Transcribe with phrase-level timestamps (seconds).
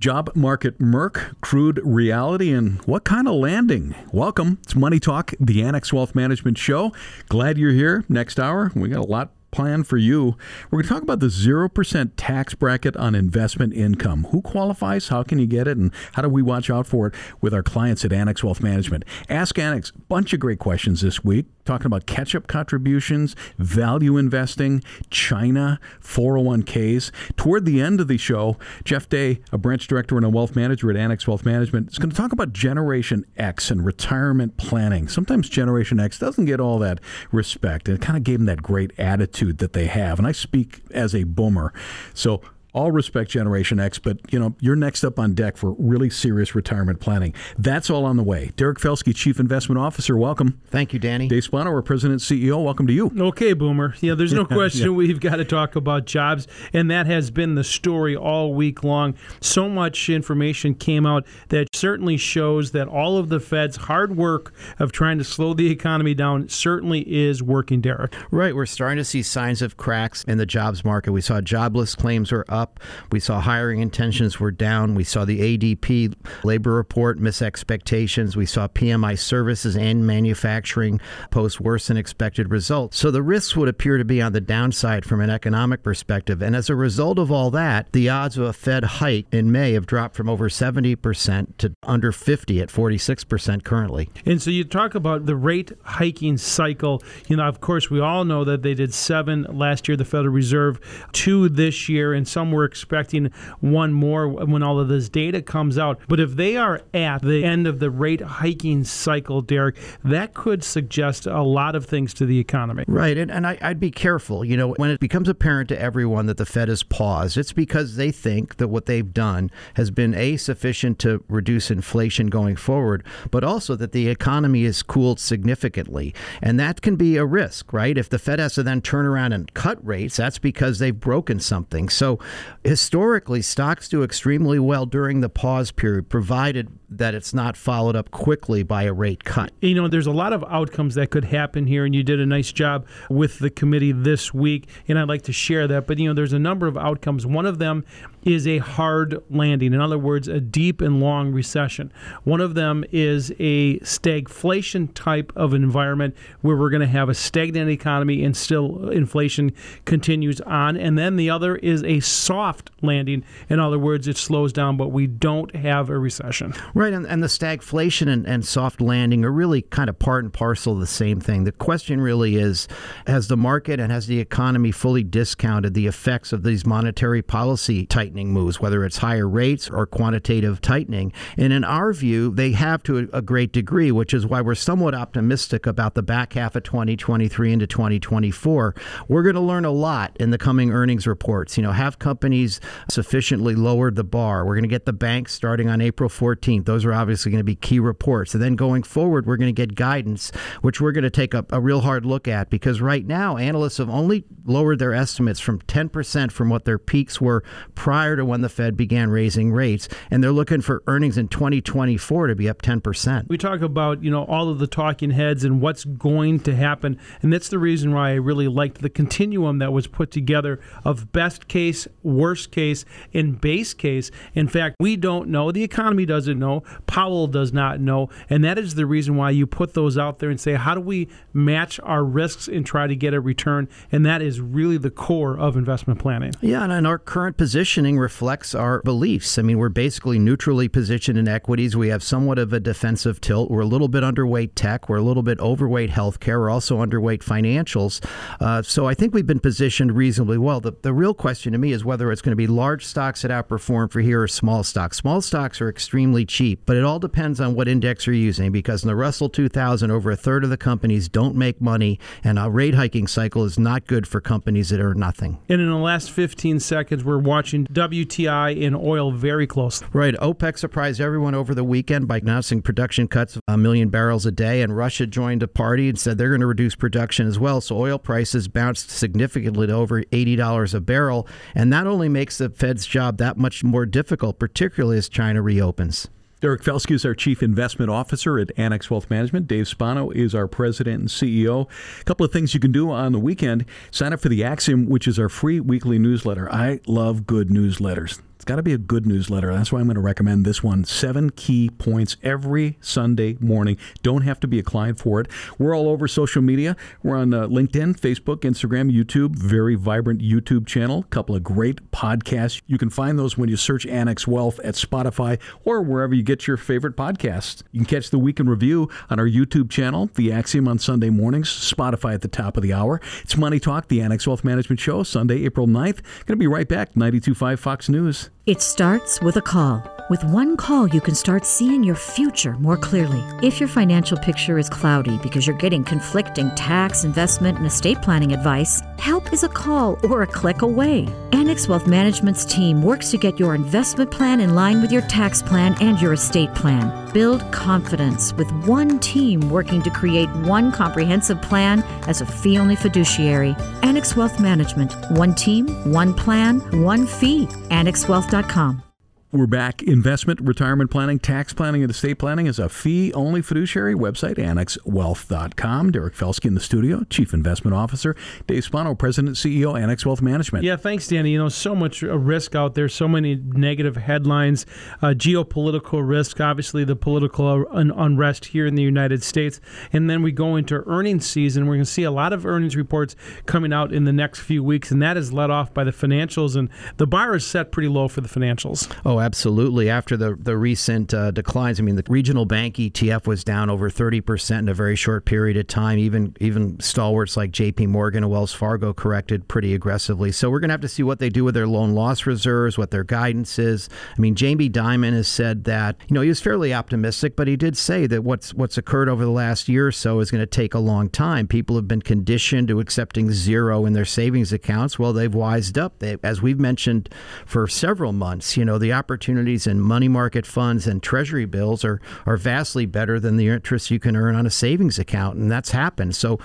[0.00, 3.96] Job market murk, crude reality, and what kind of landing?
[4.12, 4.58] Welcome.
[4.62, 6.92] It's Money Talk, the Annex Wealth Management Show.
[7.28, 8.04] Glad you're here.
[8.08, 10.36] Next hour, we got a lot plan for you.
[10.70, 14.24] We're going to talk about the 0% tax bracket on investment income.
[14.30, 15.08] Who qualifies?
[15.08, 15.76] How can you get it?
[15.76, 19.04] And how do we watch out for it with our clients at Annex Wealth Management?
[19.28, 19.90] Ask Annex.
[19.90, 25.78] A bunch of great questions this week talking about catch up contributions, value investing, China,
[26.02, 27.12] 401ks.
[27.36, 30.90] Toward the end of the show, Jeff Day, a branch director and a wealth manager
[30.90, 35.08] at Annex Wealth Management, is going to talk about Generation X and retirement planning.
[35.08, 37.00] Sometimes Generation X doesn't get all that
[37.30, 40.18] respect, it kind of gave them that great attitude that they have.
[40.18, 41.72] And I speak as a boomer.
[42.14, 42.42] So
[42.74, 46.54] all respect Generation X, but you know you're next up on deck for really serious
[46.54, 47.34] retirement planning.
[47.58, 48.52] That's all on the way.
[48.56, 50.60] Derek Felske, Chief Investment Officer, welcome.
[50.66, 51.28] Thank you, Danny.
[51.28, 53.10] Dave Spano, our President CEO, welcome to you.
[53.18, 53.94] Okay, Boomer.
[54.00, 54.96] Yeah, there's no question yeah.
[54.96, 59.14] we've got to talk about jobs, and that has been the story all week long.
[59.40, 64.52] So much information came out that certainly shows that all of the Fed's hard work
[64.78, 68.14] of trying to slow the economy down certainly is working, Derek.
[68.30, 68.54] Right.
[68.54, 71.12] We're starting to see signs of cracks in the jobs market.
[71.12, 72.80] We saw jobless claims were up up.
[73.12, 74.94] We saw hiring intentions were down.
[74.94, 76.14] We saw the ADP
[76.44, 78.36] labor report miss expectations.
[78.36, 81.00] We saw PMI services and manufacturing
[81.30, 82.98] post worse than expected results.
[82.98, 86.42] So the risks would appear to be on the downside from an economic perspective.
[86.42, 89.72] And as a result of all that, the odds of a Fed hike in May
[89.72, 94.08] have dropped from over 70% to under 50 at 46% currently.
[94.26, 97.02] And so you talk about the rate hiking cycle.
[97.28, 100.32] You know, of course, we all know that they did seven last year, the Federal
[100.32, 100.80] Reserve,
[101.12, 105.78] two this year, and some we're expecting one more when all of this data comes
[105.78, 106.00] out.
[106.08, 110.64] But if they are at the end of the rate hiking cycle, Derek, that could
[110.64, 112.84] suggest a lot of things to the economy.
[112.86, 113.16] Right.
[113.16, 114.44] And, and I, would be careful.
[114.44, 117.96] You know, when it becomes apparent to everyone that the Fed has paused, it's because
[117.96, 123.04] they think that what they've done has been A, sufficient to reduce inflation going forward,
[123.30, 126.14] but also that the economy is cooled significantly.
[126.42, 127.96] And that can be a risk, right?
[127.96, 131.40] If the Fed has to then turn around and cut rates, that's because they've broken
[131.40, 131.88] something.
[131.88, 132.18] So
[132.64, 138.10] historically, stocks do extremely well during the pause period, provided that it's not followed up
[138.10, 139.52] quickly by a rate cut.
[139.60, 142.26] You know, there's a lot of outcomes that could happen here, and you did a
[142.26, 145.86] nice job with the committee this week, and I'd like to share that.
[145.86, 147.26] But, you know, there's a number of outcomes.
[147.26, 147.84] One of them
[148.24, 149.72] is a hard landing.
[149.72, 151.92] In other words, a deep and long recession.
[152.24, 157.14] One of them is a stagflation type of environment where we're going to have a
[157.14, 159.52] stagnant economy and still inflation
[159.84, 160.76] continues on.
[160.76, 163.24] And then the other is a soft landing.
[163.48, 166.54] In other words, it slows down, but we don't have a recession.
[166.78, 166.92] Right.
[166.92, 170.74] And, and the stagflation and, and soft landing are really kind of part and parcel
[170.74, 171.42] of the same thing.
[171.42, 172.68] The question really is
[173.08, 177.84] has the market and has the economy fully discounted the effects of these monetary policy
[177.84, 178.32] tightening?
[178.32, 181.12] moves, whether it's higher rates or quantitative tightening.
[181.36, 184.54] And in our view, they have to a, a great degree, which is why we're
[184.54, 188.76] somewhat optimistic about the back half of 2023 into 2024.
[189.08, 191.56] We're going to learn a lot in the coming earnings reports.
[191.56, 194.46] You know, have companies sufficiently lowered the bar?
[194.46, 196.67] We're going to get the banks starting on April 14th.
[196.68, 198.34] Those are obviously going to be key reports.
[198.34, 200.30] And then going forward, we're going to get guidance,
[200.60, 203.78] which we're going to take a, a real hard look at because right now, analysts
[203.78, 207.42] have only lowered their estimates from 10% from what their peaks were
[207.74, 212.26] prior to when the Fed began raising rates, and they're looking for earnings in 2024
[212.26, 213.28] to be up 10%.
[213.28, 216.98] We talk about, you know, all of the talking heads and what's going to happen,
[217.22, 221.12] and that's the reason why I really liked the continuum that was put together of
[221.12, 224.10] best case, worst case, and base case.
[224.34, 228.58] In fact, we don't know, the economy doesn't know, Powell does not know, and that
[228.58, 231.78] is the reason why you put those out there and say, how do we match
[231.82, 233.68] our risks and try to get a return?
[233.92, 236.32] And that is really the core of investment planning.
[236.40, 239.38] Yeah, and in our current positioning, reflects our beliefs.
[239.38, 241.76] I mean, we're basically neutrally positioned in equities.
[241.76, 243.50] We have somewhat of a defensive tilt.
[243.50, 244.88] We're a little bit underweight tech.
[244.88, 246.40] We're a little bit overweight healthcare.
[246.40, 248.04] We're also underweight financials.
[248.40, 250.60] Uh, so I think we've been positioned reasonably well.
[250.60, 253.30] The, the real question to me is whether it's going to be large stocks that
[253.30, 254.96] outperform for here or small stocks.
[254.96, 258.82] Small stocks are extremely cheap, but it all depends on what index you're using because
[258.82, 262.50] in the Russell 2000, over a third of the companies don't make money, and a
[262.50, 265.38] rate hiking cycle is not good for companies that are nothing.
[265.48, 269.82] And in the last 15 seconds, we're watching WTI in oil very close.
[269.92, 270.14] Right.
[270.14, 274.32] OPEC surprised everyone over the weekend by announcing production cuts of a million barrels a
[274.32, 277.60] day, and Russia joined the party and said they're going to reduce production as well.
[277.60, 281.26] So oil prices bounced significantly to over $80 a barrel.
[281.54, 286.08] And that only makes the Fed's job that much more difficult, particularly as China reopens.
[286.40, 289.48] Derek Felske is our Chief Investment Officer at Annex Wealth Management.
[289.48, 291.68] Dave Spano is our President and CEO.
[292.00, 293.64] A couple of things you can do on the weekend.
[293.90, 296.50] Sign up for the Axiom, which is our free weekly newsletter.
[296.52, 299.52] I love good newsletters got to be a good newsletter.
[299.52, 300.82] That's why I'm going to recommend this one.
[300.82, 303.76] Seven key points every Sunday morning.
[304.02, 305.28] Don't have to be a client for it.
[305.58, 306.74] We're all over social media.
[307.02, 309.36] We're on uh, LinkedIn, Facebook, Instagram, YouTube.
[309.36, 311.02] Very vibrant YouTube channel.
[311.10, 312.62] Couple of great podcasts.
[312.66, 316.46] You can find those when you search Annex Wealth at Spotify or wherever you get
[316.46, 317.62] your favorite podcasts.
[317.70, 321.10] You can catch the week in review on our YouTube channel, The Axiom on Sunday
[321.10, 322.98] mornings, Spotify at the top of the hour.
[323.20, 326.00] It's Money Talk, the Annex Wealth Management Show, Sunday, April 9th.
[326.24, 328.30] Going to be right back, 92.5 Fox News.
[328.48, 329.82] It starts with a call.
[330.08, 333.22] With one call, you can start seeing your future more clearly.
[333.42, 338.32] If your financial picture is cloudy because you're getting conflicting tax, investment, and estate planning
[338.32, 341.06] advice, help is a call or a click away.
[341.32, 345.42] Annex Wealth Management's team works to get your investment plan in line with your tax
[345.42, 347.07] plan and your estate plan.
[347.12, 352.76] Build confidence with one team working to create one comprehensive plan as a fee only
[352.76, 353.54] fiduciary.
[353.82, 354.94] Annex Wealth Management.
[355.10, 357.46] One team, one plan, one fee.
[357.70, 358.87] AnnexWealth.com.
[359.30, 359.82] We're back.
[359.82, 365.90] Investment, retirement planning, tax planning, and estate planning is a fee only fiduciary website, annexwealth.com.
[365.90, 368.16] Derek Felske in the studio, Chief Investment Officer.
[368.46, 370.64] Dave Spano, President CEO, Annex Wealth Management.
[370.64, 371.32] Yeah, thanks, Danny.
[371.32, 374.64] You know, so much risk out there, so many negative headlines,
[375.02, 379.60] uh, geopolitical risk, obviously the political un- unrest here in the United States.
[379.92, 381.66] And then we go into earnings season.
[381.66, 383.14] We're going to see a lot of earnings reports
[383.44, 386.56] coming out in the next few weeks, and that is led off by the financials.
[386.56, 388.90] And the bar is set pretty low for the financials.
[389.04, 389.90] Oh, absolutely.
[389.90, 393.90] After the the recent uh, declines, I mean, the regional bank ETF was down over
[393.90, 395.98] thirty percent in a very short period of time.
[395.98, 397.86] Even even stalwarts like J.P.
[397.86, 400.32] Morgan and Wells Fargo corrected pretty aggressively.
[400.32, 402.78] So we're going to have to see what they do with their loan loss reserves,
[402.78, 403.88] what their guidance is.
[404.16, 407.56] I mean, Jamie Dimon has said that you know he was fairly optimistic, but he
[407.56, 410.46] did say that what's what's occurred over the last year or so is going to
[410.46, 411.46] take a long time.
[411.46, 414.98] People have been conditioned to accepting zero in their savings accounts.
[414.98, 415.98] Well, they've wised up.
[415.98, 417.08] They, as we've mentioned
[417.46, 421.98] for several months, you know, the opportunities in money market funds and treasury bills are,
[422.26, 425.38] are vastly better than the interest you can earn on a savings account.
[425.38, 426.14] And that's happened.
[426.14, 426.38] So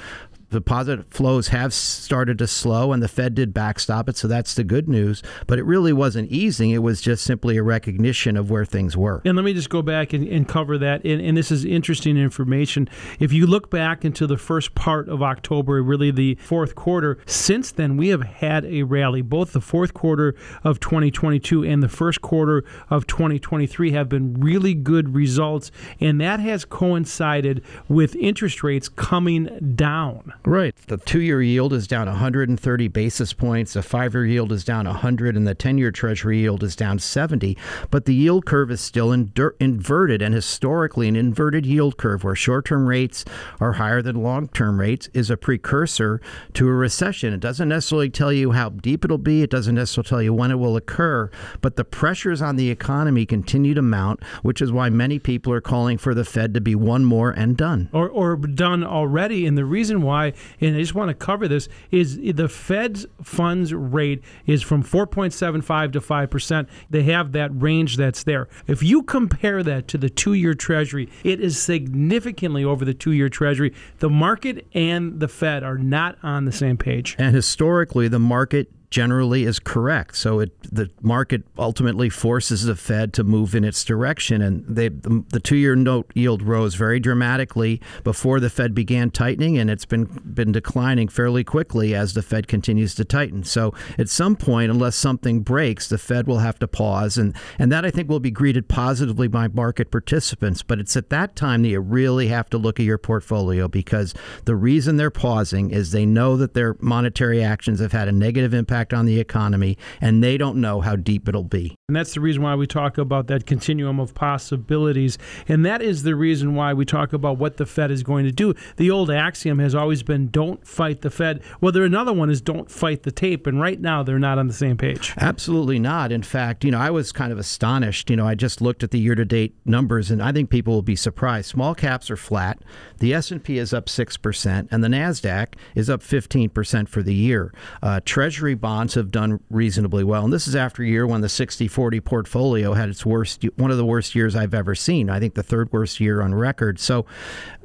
[0.53, 4.63] deposit flows have started to slow, and the Fed did backstop it, so that's the
[4.63, 5.21] good news.
[5.47, 9.21] But it really wasn't easing; it was just simply a recognition of where things were.
[9.25, 11.03] And let me just go back and, and cover that.
[11.03, 12.87] And, and, this is interesting information.
[13.19, 17.71] If you look back into the first part of October, really the fourth quarter, since
[17.71, 19.21] then we have had a rally.
[19.21, 24.73] Both the fourth quarter of 2022 and the first quarter of 2023 have been really
[24.73, 30.33] good results, and that has coincided with interest rates coming down.
[30.45, 30.75] Right.
[30.87, 34.85] The two year yield is down 130 basis points, the five year yield is down
[34.85, 37.57] 100, and the 10 year Treasury yield is down 70.
[37.89, 42.65] But the yield curve is still inverted, and historically, an inverted yield curve where short
[42.65, 43.23] term rates
[43.61, 46.19] are higher than long term rates is a precursor
[46.53, 47.33] to a recession.
[47.33, 50.51] It doesn't necessarily tell you how deep it'll be, it doesn't necessarily tell you when
[50.51, 51.31] it will occur,
[51.61, 55.61] but the pressures on the economy continue to mount, which is why many people are
[55.61, 57.89] calling for the Fed to be one more and done.
[57.93, 59.45] Or, or done already.
[59.45, 63.73] And the reason why and I just want to cover this, is the Fed's funds
[63.73, 66.67] rate is from 4.75 to 5%.
[66.89, 68.47] They have that range that's there.
[68.67, 73.11] If you compare that to the two year Treasury, it is significantly over the two
[73.11, 73.73] year Treasury.
[73.99, 77.15] The market and the Fed are not on the same page.
[77.17, 80.15] And historically, the market generally is correct.
[80.15, 84.39] So it, the market ultimately forces the Fed to move in its direction.
[84.39, 89.57] And they, the, the two-year note yield rose very dramatically before the Fed began tightening,
[89.57, 93.43] and it's been been declining fairly quickly as the Fed continues to tighten.
[93.43, 97.71] So at some point, unless something breaks, the Fed will have to pause, and and
[97.71, 100.61] that I think will be greeted positively by market participants.
[100.61, 104.13] But it's at that time that you really have to look at your portfolio because
[104.45, 108.53] the reason they're pausing is they know that their monetary actions have had a negative
[108.53, 111.75] impact impact on the economy, and they don't know how deep it'll be.
[111.87, 115.17] And that's the reason why we talk about that continuum of possibilities.
[115.47, 118.31] And that is the reason why we talk about what the Fed is going to
[118.31, 118.53] do.
[118.77, 121.41] The old axiom has always been don't fight the Fed.
[121.61, 123.47] Well, there another one is don't fight the tape.
[123.47, 125.13] And right now, they're not on the same page.
[125.17, 126.11] Absolutely not.
[126.11, 128.09] In fact, you know, I was kind of astonished.
[128.09, 130.95] You know, I just looked at the year-to-date numbers, and I think people will be
[130.95, 131.49] surprised.
[131.49, 132.59] Small caps are flat.
[133.03, 137.53] The S&P is up 6%, and the NASDAQ is up 15% for the year.
[137.81, 140.23] Uh, Treasury bonds have done reasonably well.
[140.23, 143.71] And this is after a year when the 60 40 portfolio had its worst, one
[143.71, 145.09] of the worst years I've ever seen.
[145.09, 146.79] I think the third worst year on record.
[146.79, 147.05] So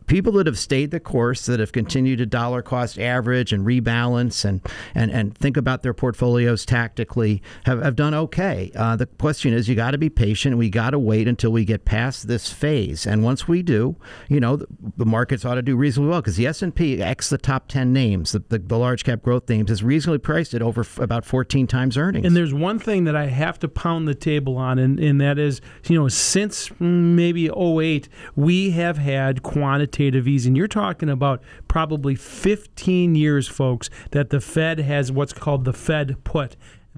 [0.09, 4.45] people that have stayed the course, that have continued to dollar cost average and rebalance
[4.45, 4.61] and,
[4.95, 8.73] and, and think about their portfolios tactically have, have done okay.
[8.75, 10.57] Uh, the question is, you got to be patient.
[10.57, 13.07] We got to wait until we get past this phase.
[13.07, 13.97] And once we do,
[14.29, 17.39] you know, the, the markets ought to do reasonably well because the S&P, X the
[17.39, 20.81] top 10 names, the, the, the, large cap growth names, is reasonably priced at over
[20.81, 22.27] f- about 14 times earnings.
[22.27, 25.39] And there's one thing that I have to pound the table on, and, and that
[25.39, 30.55] is, you know, since maybe 08, we have had quantitative quantitative easing.
[30.55, 36.23] You're talking about probably 15 years, folks, that the Fed has what's called the Fed
[36.25, 36.57] put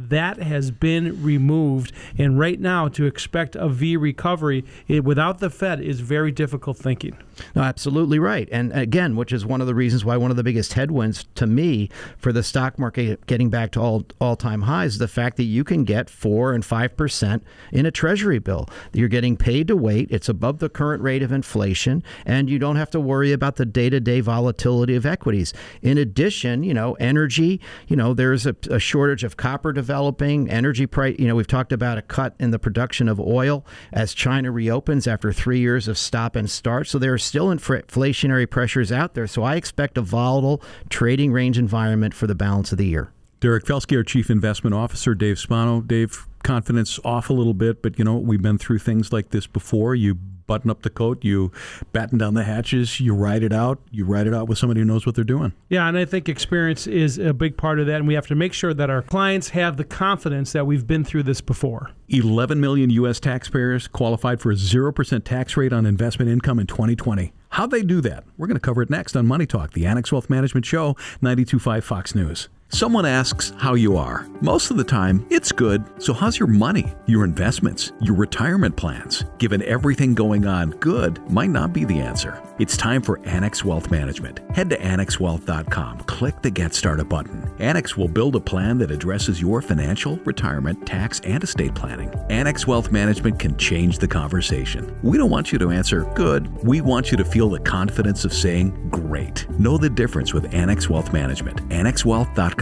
[0.08, 1.92] that has been removed.
[2.16, 6.78] And right now, to expect a V recovery it, without the Fed is very difficult
[6.78, 7.18] thinking.
[7.54, 8.48] No, absolutely right.
[8.52, 11.46] And again, which is one of the reasons why one of the biggest headwinds to
[11.46, 15.36] me for the stock market getting back to all all time highs is the fact
[15.36, 18.68] that you can get four and five percent in a treasury bill.
[18.92, 20.08] You're getting paid to wait.
[20.10, 23.66] It's above the current rate of inflation, and you don't have to worry about the
[23.66, 25.52] day to day volatility of equities.
[25.82, 30.86] In addition, you know, energy, you know, there's a, a shortage of copper developing, energy
[30.86, 31.16] price.
[31.18, 35.06] You know, we've talked about a cut in the production of oil as China reopens
[35.06, 36.88] after three years of stop and start.
[36.88, 39.28] So there's still inflationary pressures out there.
[39.28, 43.12] So I expect a volatile trading range environment for the balance of the year.
[43.38, 45.80] Derek Felske, our Chief Investment Officer, Dave Spano.
[45.80, 49.46] Dave, confidence off a little bit, but you know, we've been through things like this
[49.46, 49.94] before.
[49.94, 50.18] You
[50.50, 51.52] button up the coat, you
[51.92, 53.78] batten down the hatches, you ride it out.
[53.92, 55.52] You ride it out with somebody who knows what they're doing.
[55.68, 58.34] Yeah, and I think experience is a big part of that, and we have to
[58.34, 61.92] make sure that our clients have the confidence that we've been through this before.
[62.08, 63.20] 11 million U.S.
[63.20, 67.32] taxpayers qualified for a 0% tax rate on investment income in 2020.
[67.50, 68.24] How'd they do that?
[68.36, 71.84] We're going to cover it next on Money Talk, the Annex Wealth Management Show, 925
[71.84, 72.48] Fox News.
[72.72, 74.28] Someone asks how you are.
[74.40, 75.84] Most of the time, it's good.
[76.00, 79.24] So, how's your money, your investments, your retirement plans?
[79.38, 82.40] Given everything going on, good might not be the answer.
[82.60, 84.38] It's time for Annex Wealth Management.
[84.54, 87.50] Head to annexwealth.com, click the Get Started button.
[87.58, 92.14] Annex will build a plan that addresses your financial, retirement, tax, and estate planning.
[92.30, 94.96] Annex Wealth Management can change the conversation.
[95.02, 98.32] We don't want you to answer good, we want you to feel the confidence of
[98.32, 99.48] saying great.
[99.58, 101.68] Know the difference with Annex Wealth Management.
[101.70, 102.59] AnnexWealth.com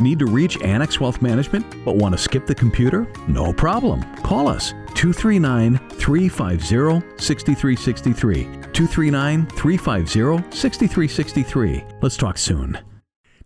[0.00, 3.06] Need to reach Annex Wealth Management but want to skip the computer?
[3.28, 4.02] No problem.
[4.22, 8.44] Call us 239 350 6363.
[8.44, 11.84] 239 350 6363.
[12.00, 12.78] Let's talk soon.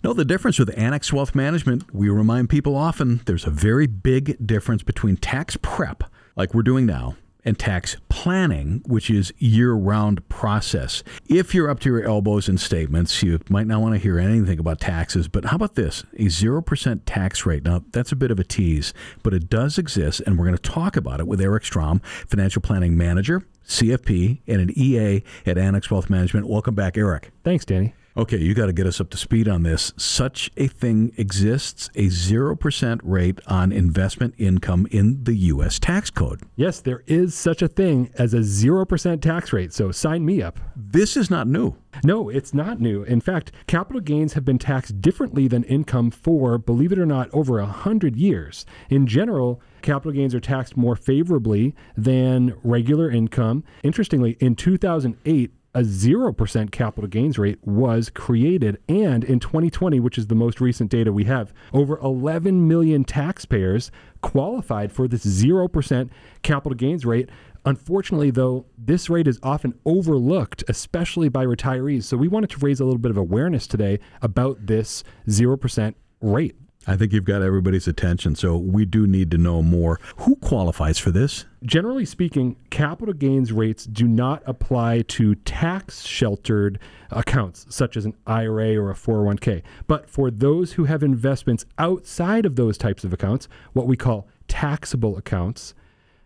[0.04, 1.92] Know the difference with Annex Wealth Management?
[1.94, 6.04] We remind people often there's a very big difference between tax prep,
[6.36, 11.02] like we're doing now, and tax planning, which is year-round process.
[11.28, 14.58] If you're up to your elbows in statements, you might not want to hear anything
[14.58, 16.04] about taxes, but how about this?
[16.14, 17.64] A 0% tax rate.
[17.64, 20.70] Now, that's a bit of a tease, but it does exist, and we're going to
[20.70, 25.90] talk about it with Eric Strom, financial planning manager, CFP, and an EA at Annex
[25.90, 26.48] Wealth Management.
[26.48, 27.30] Welcome back, Eric.
[27.42, 27.94] Thanks, Danny.
[28.16, 29.92] Okay, you got to get us up to speed on this.
[29.96, 35.80] Such a thing exists a 0% rate on investment income in the U.S.
[35.80, 36.42] tax code.
[36.54, 40.60] Yes, there is such a thing as a 0% tax rate, so sign me up.
[40.76, 41.74] This is not new.
[42.04, 43.02] No, it's not new.
[43.02, 47.28] In fact, capital gains have been taxed differently than income for, believe it or not,
[47.32, 48.64] over a 100 years.
[48.90, 53.64] In general, capital gains are taxed more favorably than regular income.
[53.82, 58.78] Interestingly, in 2008, a 0% capital gains rate was created.
[58.88, 63.90] And in 2020, which is the most recent data we have, over 11 million taxpayers
[64.22, 66.10] qualified for this 0%
[66.42, 67.28] capital gains rate.
[67.66, 72.04] Unfortunately, though, this rate is often overlooked, especially by retirees.
[72.04, 76.56] So we wanted to raise a little bit of awareness today about this 0% rate.
[76.86, 79.98] I think you've got everybody's attention, so we do need to know more.
[80.18, 81.46] Who qualifies for this?
[81.64, 86.78] Generally speaking, capital gains rates do not apply to tax sheltered
[87.10, 89.62] accounts, such as an IRA or a 401k.
[89.86, 94.28] But for those who have investments outside of those types of accounts, what we call
[94.46, 95.74] taxable accounts,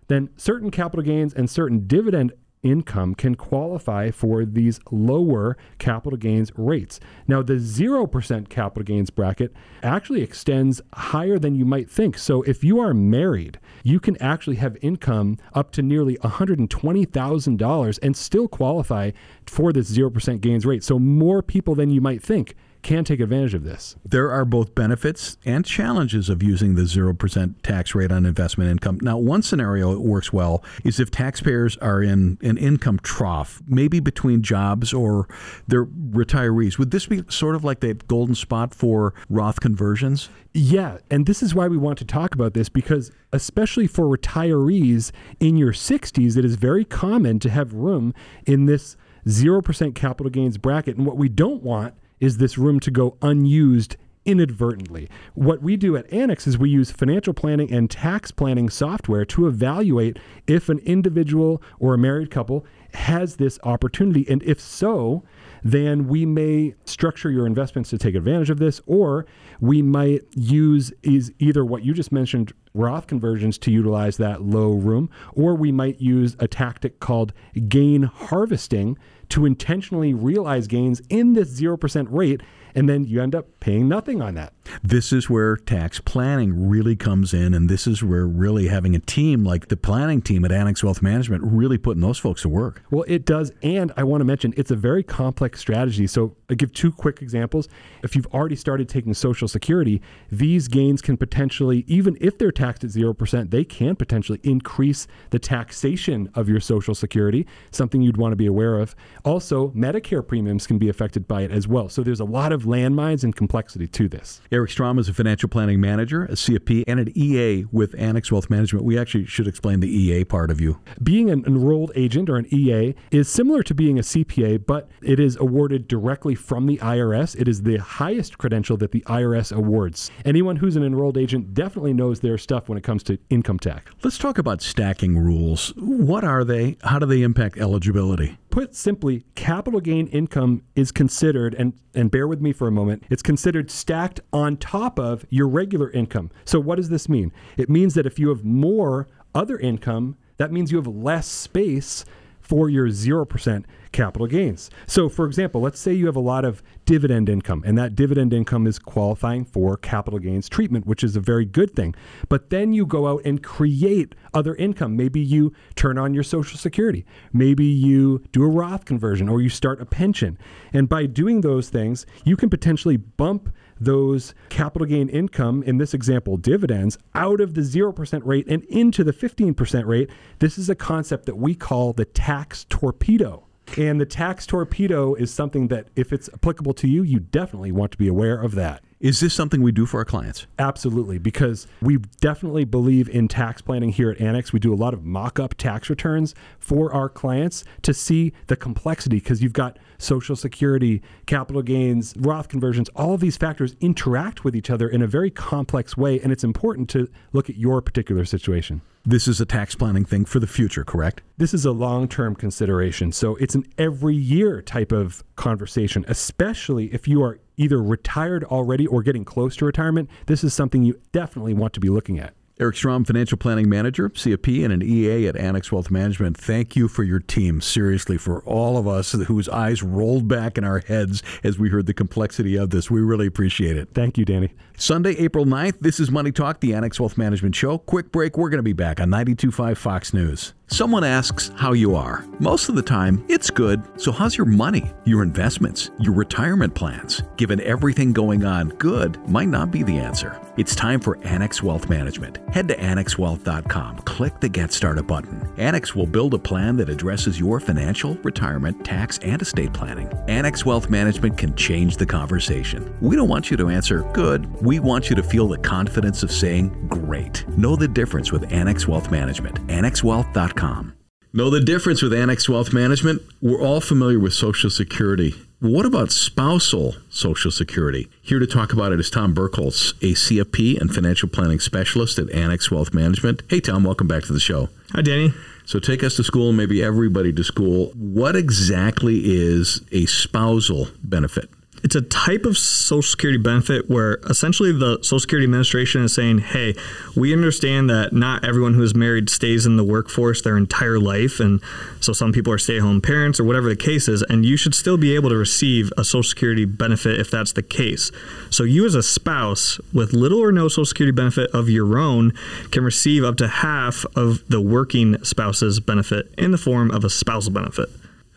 [0.09, 6.51] then certain capital gains and certain dividend income can qualify for these lower capital gains
[6.57, 7.01] rates.
[7.27, 12.19] Now, the 0% capital gains bracket actually extends higher than you might think.
[12.19, 18.17] So, if you are married, you can actually have income up to nearly $120,000 and
[18.17, 19.11] still qualify
[19.47, 20.85] for this 0% gains rate.
[20.85, 23.97] So, more people than you might think can take advantage of this.
[24.05, 28.99] There are both benefits and challenges of using the 0% tax rate on investment income.
[29.03, 34.01] Now, one scenario it works well is if taxpayers are in an income trough, maybe
[34.01, 35.29] between jobs or
[35.67, 36.79] they're retirees.
[36.79, 40.29] Would this be sort of like the golden spot for Roth conversions?
[40.55, 45.13] Yeah, and this is why we want to talk about this because, especially for retirees
[45.41, 48.15] in your 60s, it is very common to have room
[48.47, 50.97] in this 0% capital gains bracket.
[50.97, 53.97] And what we don't want is this room to go unused
[54.29, 55.09] inadvertently.
[55.35, 59.47] What we do at Annex is we use financial planning and tax planning software to
[59.47, 64.27] evaluate if an individual or a married couple has this opportunity.
[64.29, 65.25] And if so,
[65.65, 69.27] then we may structure your investments to take advantage of this, or
[69.61, 74.73] we might use is either what you just mentioned, Roth conversions to utilize that low
[74.73, 77.33] room, or we might use a tactic called
[77.69, 78.99] gain harvesting
[79.31, 82.43] to intentionally realize gains in this 0% rate
[82.75, 84.53] and then you end up paying nothing on that.
[84.83, 89.01] This is where tax planning really comes in, and this is where really having a
[89.01, 92.83] team like the planning team at Annex Wealth Management really putting those folks to work.
[92.91, 96.07] Well, it does, and I want to mention it's a very complex strategy.
[96.07, 97.69] So I give two quick examples.
[98.03, 102.85] If you've already started taking Social Security, these gains can potentially, even if they're taxed
[102.85, 107.47] at zero percent, they can potentially increase the taxation of your Social Security.
[107.71, 108.95] Something you'd want to be aware of.
[109.25, 111.89] Also, Medicare premiums can be affected by it as well.
[111.89, 114.41] So there's a lot of landmines and complexity to this.
[114.59, 118.51] Eric Strom is a financial planning manager, a CFP, and an EA with Annex Wealth
[118.51, 118.85] Management.
[118.85, 120.81] We actually should explain the EA part of you.
[121.01, 125.21] Being an enrolled agent or an EA is similar to being a CPA, but it
[125.21, 127.41] is awarded directly from the IRS.
[127.41, 130.11] It is the highest credential that the IRS awards.
[130.25, 133.93] Anyone who's an enrolled agent definitely knows their stuff when it comes to income tax.
[134.03, 135.73] Let's talk about stacking rules.
[135.77, 136.79] What are they?
[136.83, 138.39] How do they impact eligibility?
[138.51, 143.05] Put simply, capital gain income is considered, and, and bear with me for a moment,
[143.11, 146.31] it's considered stacked on top of your regular income.
[146.45, 147.31] So, what does this mean?
[147.57, 152.05] It means that if you have more other income, that means you have less space
[152.49, 154.71] for your 0% capital gains.
[154.87, 158.33] So, for example, let's say you have a lot of dividend income, and that dividend
[158.33, 161.95] income is qualifying for capital gains treatment, which is a very good thing.
[162.31, 164.97] But then you go out and create other income.
[164.97, 169.51] Maybe you turn on your Social Security, maybe you do a Roth conversion, or you
[169.51, 170.39] start a pension.
[170.73, 175.95] And by doing those things, you can potentially bump those capital gain income, in this
[175.95, 180.11] example, dividends, out of the 0% rate and into the 15% rate.
[180.39, 183.45] This is a concept that we call the tax torpedo.
[183.77, 187.93] And the tax torpedo is something that, if it's applicable to you, you definitely want
[187.93, 188.83] to be aware of that.
[189.01, 190.47] Is this something we do for our clients?
[190.59, 194.53] Absolutely, because we definitely believe in tax planning here at Annex.
[194.53, 198.57] We do a lot of mock up tax returns for our clients to see the
[198.57, 204.45] complexity because you've got Social Security, capital gains, Roth conversions, all of these factors interact
[204.45, 206.21] with each other in a very complex way.
[206.21, 208.81] And it's important to look at your particular situation.
[209.05, 211.23] This is a tax planning thing for the future, correct?
[211.39, 213.11] This is a long term consideration.
[213.13, 218.87] So it's an every year type of conversation, especially if you are either retired already
[218.87, 220.11] or getting close to retirement.
[220.27, 222.35] This is something you definitely want to be looking at.
[222.61, 226.37] Eric Strom, Financial Planning Manager, CFP, and an EA at Annex Wealth Management.
[226.37, 230.65] Thank you for your team, seriously, for all of us whose eyes rolled back in
[230.65, 232.91] our heads as we heard the complexity of this.
[232.91, 233.91] We really appreciate it.
[233.95, 234.53] Thank you, Danny.
[234.81, 237.79] Sunday, April 9th, this is Money Talk, the Annex Wealth Management Show.
[237.79, 238.39] Quick break.
[238.39, 240.55] We're going to be back on 92.5 Fox News.
[240.71, 242.27] Someone asks how you are.
[242.41, 243.83] Most of the time, it's good.
[243.99, 247.23] So, how's your money, your investments, your retirement plans?
[247.39, 250.39] Given everything going on, good might not be the answer.
[250.59, 252.39] It's time for Annex Wealth Management.
[252.53, 255.51] Head to annexwealth.com, click the Get Started button.
[255.57, 260.09] Annex will build a plan that addresses your financial, retirement, tax, and estate planning.
[260.29, 262.95] Annex Wealth Management can change the conversation.
[263.01, 266.31] We don't want you to answer good, we want you to feel the confidence of
[266.31, 267.49] saying great.
[267.57, 269.67] Know the difference with Annex Wealth Management.
[269.69, 270.93] AnnexWealth.com.
[271.33, 273.23] Know the difference with Annex Wealth Management?
[273.41, 275.35] We're all familiar with Social Security.
[275.61, 278.11] What about spousal Social Security?
[278.21, 282.31] Here to talk about it is Tom Burkholz, a CFP and financial planning specialist at
[282.31, 283.45] Annex Wealth Management.
[283.49, 284.69] Hey, Tom, welcome back to the show.
[284.93, 285.33] Hi, Danny.
[285.65, 287.91] So take us to school, maybe everybody to school.
[287.95, 291.49] What exactly is a spousal benefit?
[291.83, 296.39] It's a type of Social Security benefit where essentially the Social Security Administration is saying,
[296.39, 296.75] hey,
[297.15, 301.41] we understand that not everyone who is married stays in the workforce their entire life.
[301.41, 301.61] And
[302.01, 304.23] so some people are stay at home parents or whatever the case is.
[304.23, 307.63] And you should still be able to receive a Social Security benefit if that's the
[307.63, 308.11] case.
[308.51, 312.33] So you, as a spouse with little or no Social Security benefit of your own,
[312.71, 317.11] can receive up to half of the working spouse's benefit in the form of a
[317.11, 317.89] spousal benefit.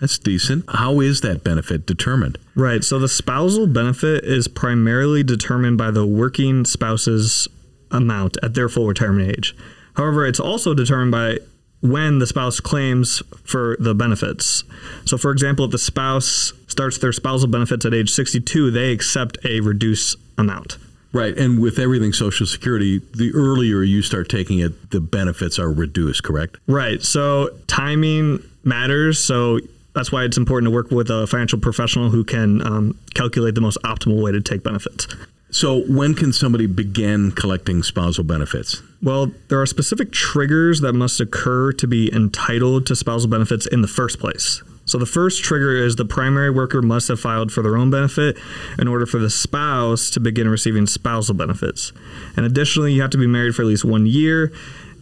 [0.01, 0.65] That's decent.
[0.67, 2.39] How is that benefit determined?
[2.55, 2.83] Right.
[2.83, 7.47] So the spousal benefit is primarily determined by the working spouse's
[7.91, 9.55] amount at their full retirement age.
[9.93, 11.37] However, it's also determined by
[11.81, 14.63] when the spouse claims for the benefits.
[15.05, 19.37] So, for example, if the spouse starts their spousal benefits at age 62, they accept
[19.45, 20.77] a reduced amount.
[21.13, 21.37] Right.
[21.37, 26.23] And with everything Social Security, the earlier you start taking it, the benefits are reduced,
[26.23, 26.57] correct?
[26.67, 27.03] Right.
[27.03, 29.19] So, timing matters.
[29.19, 29.59] So,
[29.93, 33.61] that's why it's important to work with a financial professional who can um, calculate the
[33.61, 35.07] most optimal way to take benefits.
[35.53, 38.81] So, when can somebody begin collecting spousal benefits?
[39.01, 43.81] Well, there are specific triggers that must occur to be entitled to spousal benefits in
[43.81, 44.63] the first place.
[44.85, 48.37] So, the first trigger is the primary worker must have filed for their own benefit
[48.79, 51.91] in order for the spouse to begin receiving spousal benefits.
[52.37, 54.53] And additionally, you have to be married for at least one year.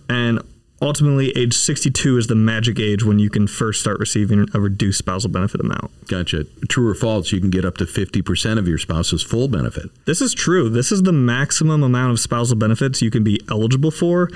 [0.09, 0.41] And
[0.81, 4.99] ultimately age 62 is the magic age when you can first start receiving a reduced
[4.99, 5.91] spousal benefit amount.
[6.07, 6.45] Gotcha.
[6.67, 9.89] True or false, you can get up to 50% of your spouse's full benefit.
[10.05, 10.69] This is true.
[10.69, 14.29] This is the maximum amount of spousal benefits you can be eligible for.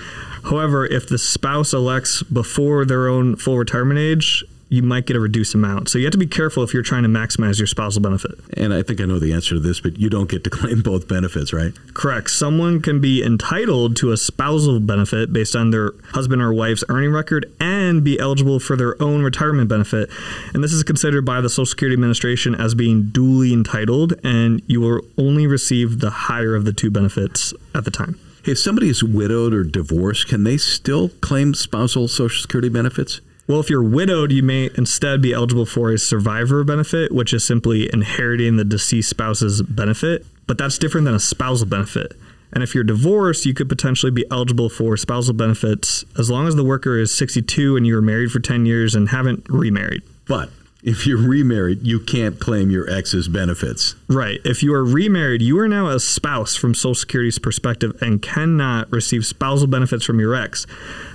[0.43, 5.19] However, if the spouse elects before their own full retirement age, you might get a
[5.19, 5.87] reduced amount.
[5.87, 8.31] So you have to be careful if you're trying to maximize your spousal benefit.
[8.57, 10.81] And I think I know the answer to this, but you don't get to claim
[10.81, 11.73] both benefits, right?
[11.93, 12.31] Correct.
[12.31, 17.11] Someone can be entitled to a spousal benefit based on their husband or wife's earning
[17.11, 20.09] record and be eligible for their own retirement benefit.
[20.55, 24.81] And this is considered by the Social Security Administration as being duly entitled, and you
[24.81, 28.19] will only receive the higher of the two benefits at the time.
[28.43, 33.21] If somebody is widowed or divorced, can they still claim spousal Social Security benefits?
[33.45, 37.43] Well, if you're widowed, you may instead be eligible for a survivor benefit, which is
[37.43, 42.13] simply inheriting the deceased spouse's benefit, but that's different than a spousal benefit.
[42.53, 46.55] And if you're divorced, you could potentially be eligible for spousal benefits as long as
[46.55, 50.03] the worker is 62 and you were married for 10 years and haven't remarried.
[50.25, 50.49] But
[50.83, 53.95] if you're remarried, you can't claim your ex's benefits.
[54.09, 54.39] Right.
[54.43, 58.91] If you are remarried, you are now a spouse from Social Security's perspective and cannot
[58.91, 60.67] receive spousal benefits from your ex.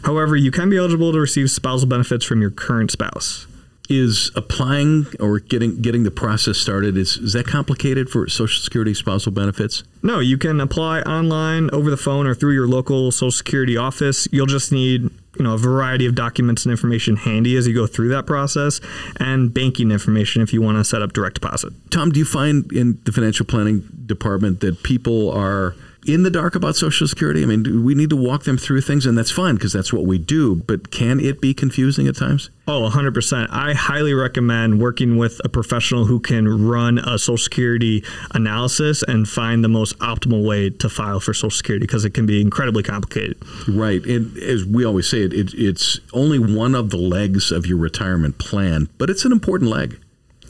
[0.04, 3.46] However, you can be eligible to receive spousal benefits from your current spouse.
[3.88, 8.92] Is applying or getting getting the process started is is that complicated for Social Security
[8.92, 9.82] spousal benefits?
[10.02, 14.28] No, you can apply online, over the phone, or through your local Social Security office.
[14.30, 17.86] You'll just need you know a variety of documents and information handy as you go
[17.86, 18.80] through that process
[19.18, 22.72] and banking information if you want to set up direct deposit tom do you find
[22.72, 25.76] in the financial planning department that people are
[26.08, 27.42] in the dark about Social Security?
[27.42, 30.06] I mean, we need to walk them through things, and that's fine because that's what
[30.06, 30.56] we do.
[30.56, 32.50] But can it be confusing at times?
[32.66, 33.48] Oh, 100%.
[33.50, 39.28] I highly recommend working with a professional who can run a Social Security analysis and
[39.28, 42.82] find the most optimal way to file for Social Security because it can be incredibly
[42.82, 43.36] complicated.
[43.68, 44.04] Right.
[44.04, 47.78] And as we always say, it, it, it's only one of the legs of your
[47.78, 49.98] retirement plan, but it's an important leg.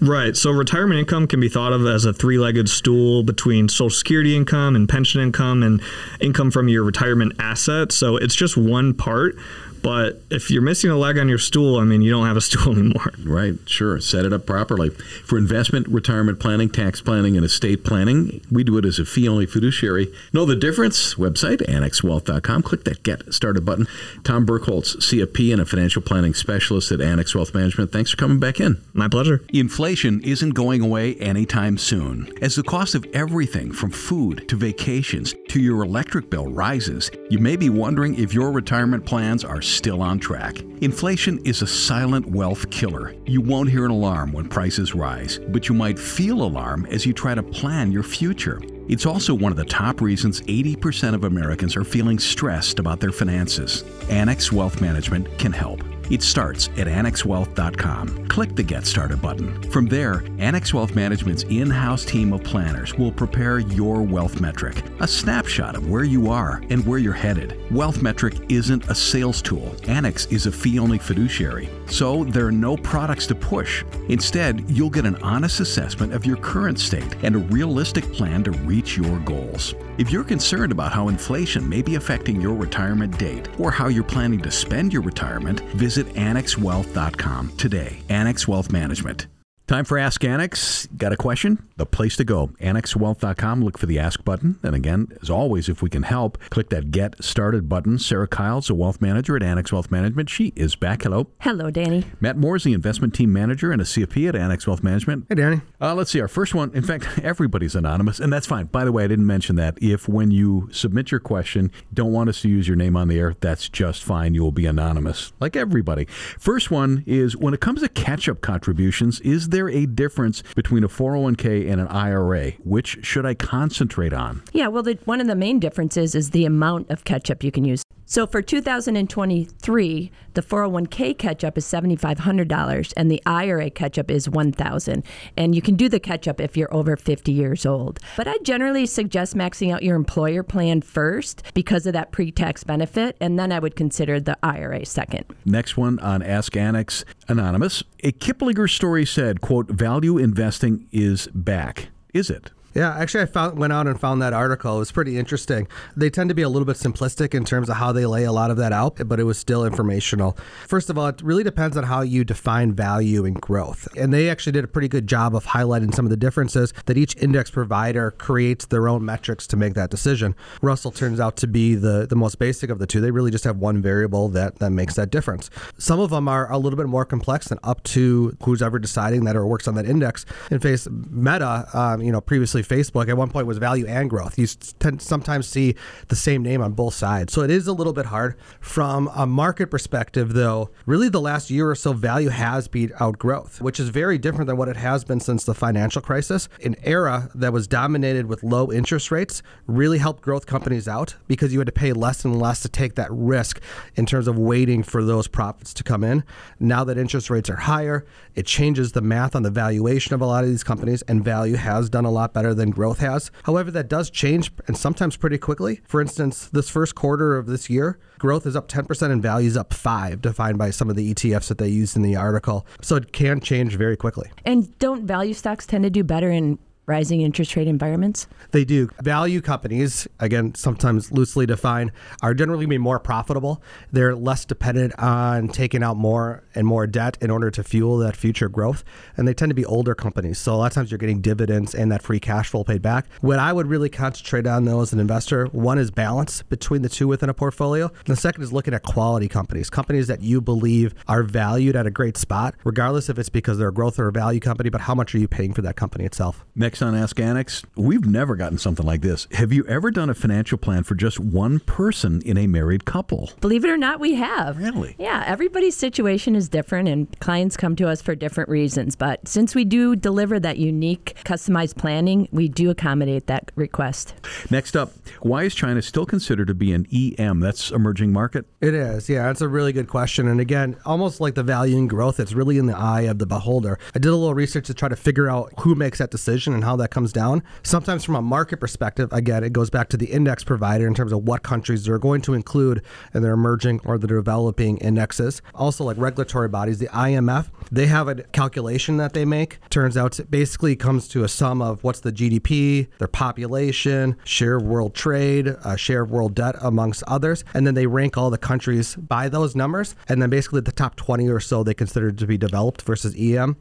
[0.01, 0.37] Right.
[0.37, 4.37] So retirement income can be thought of as a three legged stool between Social Security
[4.37, 5.83] income and pension income and
[6.21, 7.97] income from your retirement assets.
[7.97, 9.37] So it's just one part.
[9.83, 12.41] But if you're missing a leg on your stool, I mean, you don't have a
[12.49, 13.13] stool anymore.
[13.25, 14.01] Right, sure.
[14.01, 14.91] Set it up properly.
[14.91, 19.29] For investment, retirement planning, tax planning, and estate planning, we do it as a fee
[19.29, 20.13] only fiduciary.
[20.33, 21.15] Know the difference?
[21.15, 22.63] Website, annexwealth.com.
[22.63, 23.87] Click that Get Started button.
[24.25, 27.93] Tom Burkholz, CFP and a financial planning specialist at Annex Wealth Management.
[27.93, 28.83] Thanks for coming back in.
[28.93, 29.45] My pleasure.
[29.53, 32.33] Inflation isn't going away anytime soon.
[32.43, 37.39] As the cost of everything from food to vacations to your electric bill rises, you
[37.39, 40.61] may be wondering if your retirement plans are still on track.
[40.81, 43.15] Inflation is a silent wealth killer.
[43.27, 47.13] You won't hear an alarm when prices rise, but you might feel alarm as you
[47.13, 48.61] try to plan your future.
[48.89, 53.13] It's also one of the top reasons 80% of Americans are feeling stressed about their
[53.13, 53.85] finances.
[54.09, 55.83] Annex Wealth Management can help.
[56.11, 58.29] It starts at annexwealth.com.
[58.29, 59.63] Click the Get Started button.
[59.71, 64.83] From there, Annex Wealth Management's in house team of planners will prepare your wealth metric,
[65.01, 67.59] a snapshot of where you are and where you're headed.
[67.71, 72.53] Wealth Metric isn't a sales tool, Annex is a fee only fiduciary, so there are
[72.53, 73.85] no products to push.
[74.09, 78.53] Instead, you'll get an honest assessment of your current state and a realistic plan to
[78.53, 79.75] reach your goals.
[79.99, 84.05] If you're concerned about how inflation may be affecting your retirement date or how you're
[84.05, 88.03] planning to spend your retirement, visit annexwealth.com today.
[88.09, 89.38] Annex Wealth Management.
[89.69, 90.87] Time for Ask Annex.
[90.97, 91.63] Got a question?
[91.77, 92.47] The place to go.
[92.59, 93.63] AnnexWealth.com.
[93.63, 94.59] Look for the Ask button.
[94.63, 97.99] And again, as always, if we can help, click that Get Started button.
[97.99, 100.31] Sarah Kyles, a wealth manager at Annex Wealth Management.
[100.31, 101.03] She is back.
[101.03, 101.27] Hello.
[101.41, 102.07] Hello, Danny.
[102.19, 105.27] Matt Moore is the investment team manager and a CFP at Annex Wealth Management.
[105.29, 105.61] Hey, Danny.
[105.83, 106.21] Uh, let's see.
[106.23, 108.67] Our first one, in fact, everybody's anonymous, and that's fine.
[108.67, 109.77] By the way, I didn't mention that.
[109.83, 113.19] If when you submit your question, don't want us to use your name on the
[113.19, 114.33] air, that's just fine.
[114.33, 116.07] You will be anonymous, like everybody.
[116.39, 120.85] First one is when it comes to catch up contributions, is there a difference between
[120.85, 122.53] a 401k and an IRA?
[122.65, 124.43] Which should I concentrate on?
[124.53, 127.51] Yeah, well, the, one of the main differences is the amount of catch up you
[127.51, 127.83] can use.
[128.11, 134.31] So for 2023, the 401k catch up is $7,500 and the IRA catch up is
[134.31, 135.05] 1000
[135.37, 138.01] And you can do the catch up if you're over 50 years old.
[138.17, 142.65] But I generally suggest maxing out your employer plan first because of that pre tax
[142.65, 145.27] benefit, and then I would consider the IRA second.
[145.45, 147.83] Next one on Ask Annex Anonymous.
[148.03, 151.89] A Kiplinger story said, quote, value investing is back.
[152.15, 152.53] Is it?
[152.75, 154.77] Yeah, actually, I found went out and found that article.
[154.77, 155.67] It was pretty interesting.
[155.97, 158.33] They tend to be a little bit simplistic in terms of how they lay a
[158.33, 160.37] lot of that out, but it was still informational.
[160.67, 163.89] First of all, it really depends on how you define value and growth.
[163.97, 166.99] And they actually did a pretty good job of highlighting some of the differences that
[166.99, 170.37] each index provider creates their own metrics to make that decision.
[170.61, 173.01] Russell turns out to be the, the most basic of the two.
[173.01, 175.49] They really just have one variable that, that makes that difference.
[175.79, 179.25] Some of them are a little bit more complex and up to who's ever deciding
[179.25, 180.27] that or works on that index.
[180.51, 184.39] In face Meta, um, you know, previously Facebook at one point was value and growth.
[184.39, 184.47] You
[184.79, 185.75] tend sometimes see
[186.09, 187.33] the same name on both sides.
[187.33, 188.37] So it is a little bit hard.
[188.61, 193.19] From a market perspective, though, really the last year or so, value has beat out
[193.19, 196.49] growth, which is very different than what it has been since the financial crisis.
[196.65, 201.53] An era that was dominated with low interest rates really helped growth companies out because
[201.53, 203.61] you had to pay less and less to take that risk
[203.97, 206.25] in terms of waiting for those profits to come in.
[206.61, 210.27] Now that interest rates are higher, it changes the math on the valuation of a
[210.27, 213.31] lot of these companies, and value has done a lot better than growth has.
[213.45, 215.81] However, that does change and sometimes pretty quickly.
[215.85, 219.57] For instance, this first quarter of this year, growth is up 10% and value is
[219.57, 222.67] up 5 defined by some of the ETFs that they used in the article.
[222.81, 224.31] So it can change very quickly.
[224.45, 226.59] And don't value stocks tend to do better in
[226.89, 228.27] rising interest rate environments?
[228.51, 228.89] They do.
[229.03, 233.63] Value companies, again, sometimes loosely defined, are generally be more profitable.
[233.93, 238.17] They're less dependent on taking out more and more debt in order to fuel that
[238.17, 238.85] future growth.
[239.17, 240.39] And they tend to be older companies.
[240.39, 243.07] So a lot of times you're getting dividends and that free cash flow paid back.
[243.21, 246.89] What I would really concentrate on though as an investor, one is balance between the
[246.89, 247.87] two within a portfolio.
[247.89, 251.87] And the second is looking at quality companies, companies that you believe are valued at
[251.87, 254.81] a great spot, regardless if it's because they're a growth or a value company, but
[254.83, 256.45] how much are you paying for that company itself?
[256.55, 259.27] Next on Ask Annex, we've never gotten something like this.
[259.33, 263.31] Have you ever done a financial plan for just one person in a married couple?
[263.41, 264.59] Believe it or not, we have.
[264.59, 264.97] Really?
[264.99, 268.97] Yeah, everybody's situation is different and clients come to us for different reasons.
[268.97, 274.15] But since we do deliver that unique, customized planning, we do accommodate that request.
[274.51, 277.41] Next up, why is China still considered to be an EM?
[277.41, 278.47] That's emerging market?
[278.61, 279.09] It is.
[279.09, 280.29] Yeah, that's a really good question.
[280.29, 283.27] And again, almost like the value and growth, it's really in the eye of the
[283.27, 283.79] beholder.
[283.95, 286.65] I did a little research to try to figure out who makes that decision and
[286.69, 287.43] how that comes down.
[287.63, 291.13] Sometimes from a market perspective, again, it goes back to the index provider in terms
[291.13, 292.83] of what countries they're going to include
[293.15, 295.41] in their emerging or the developing indexes.
[295.55, 299.61] Also, like regulatory bodies, the IMF, they have a calculation that they make.
[299.71, 304.57] Turns out it basically comes to a sum of what's the GDP, their population, share
[304.57, 307.45] of world trade, uh, share of world debt, amongst others.
[307.55, 309.97] And then they rank all the countries by those numbers.
[310.07, 313.57] And then basically the top 20 or so they consider to be developed versus EM.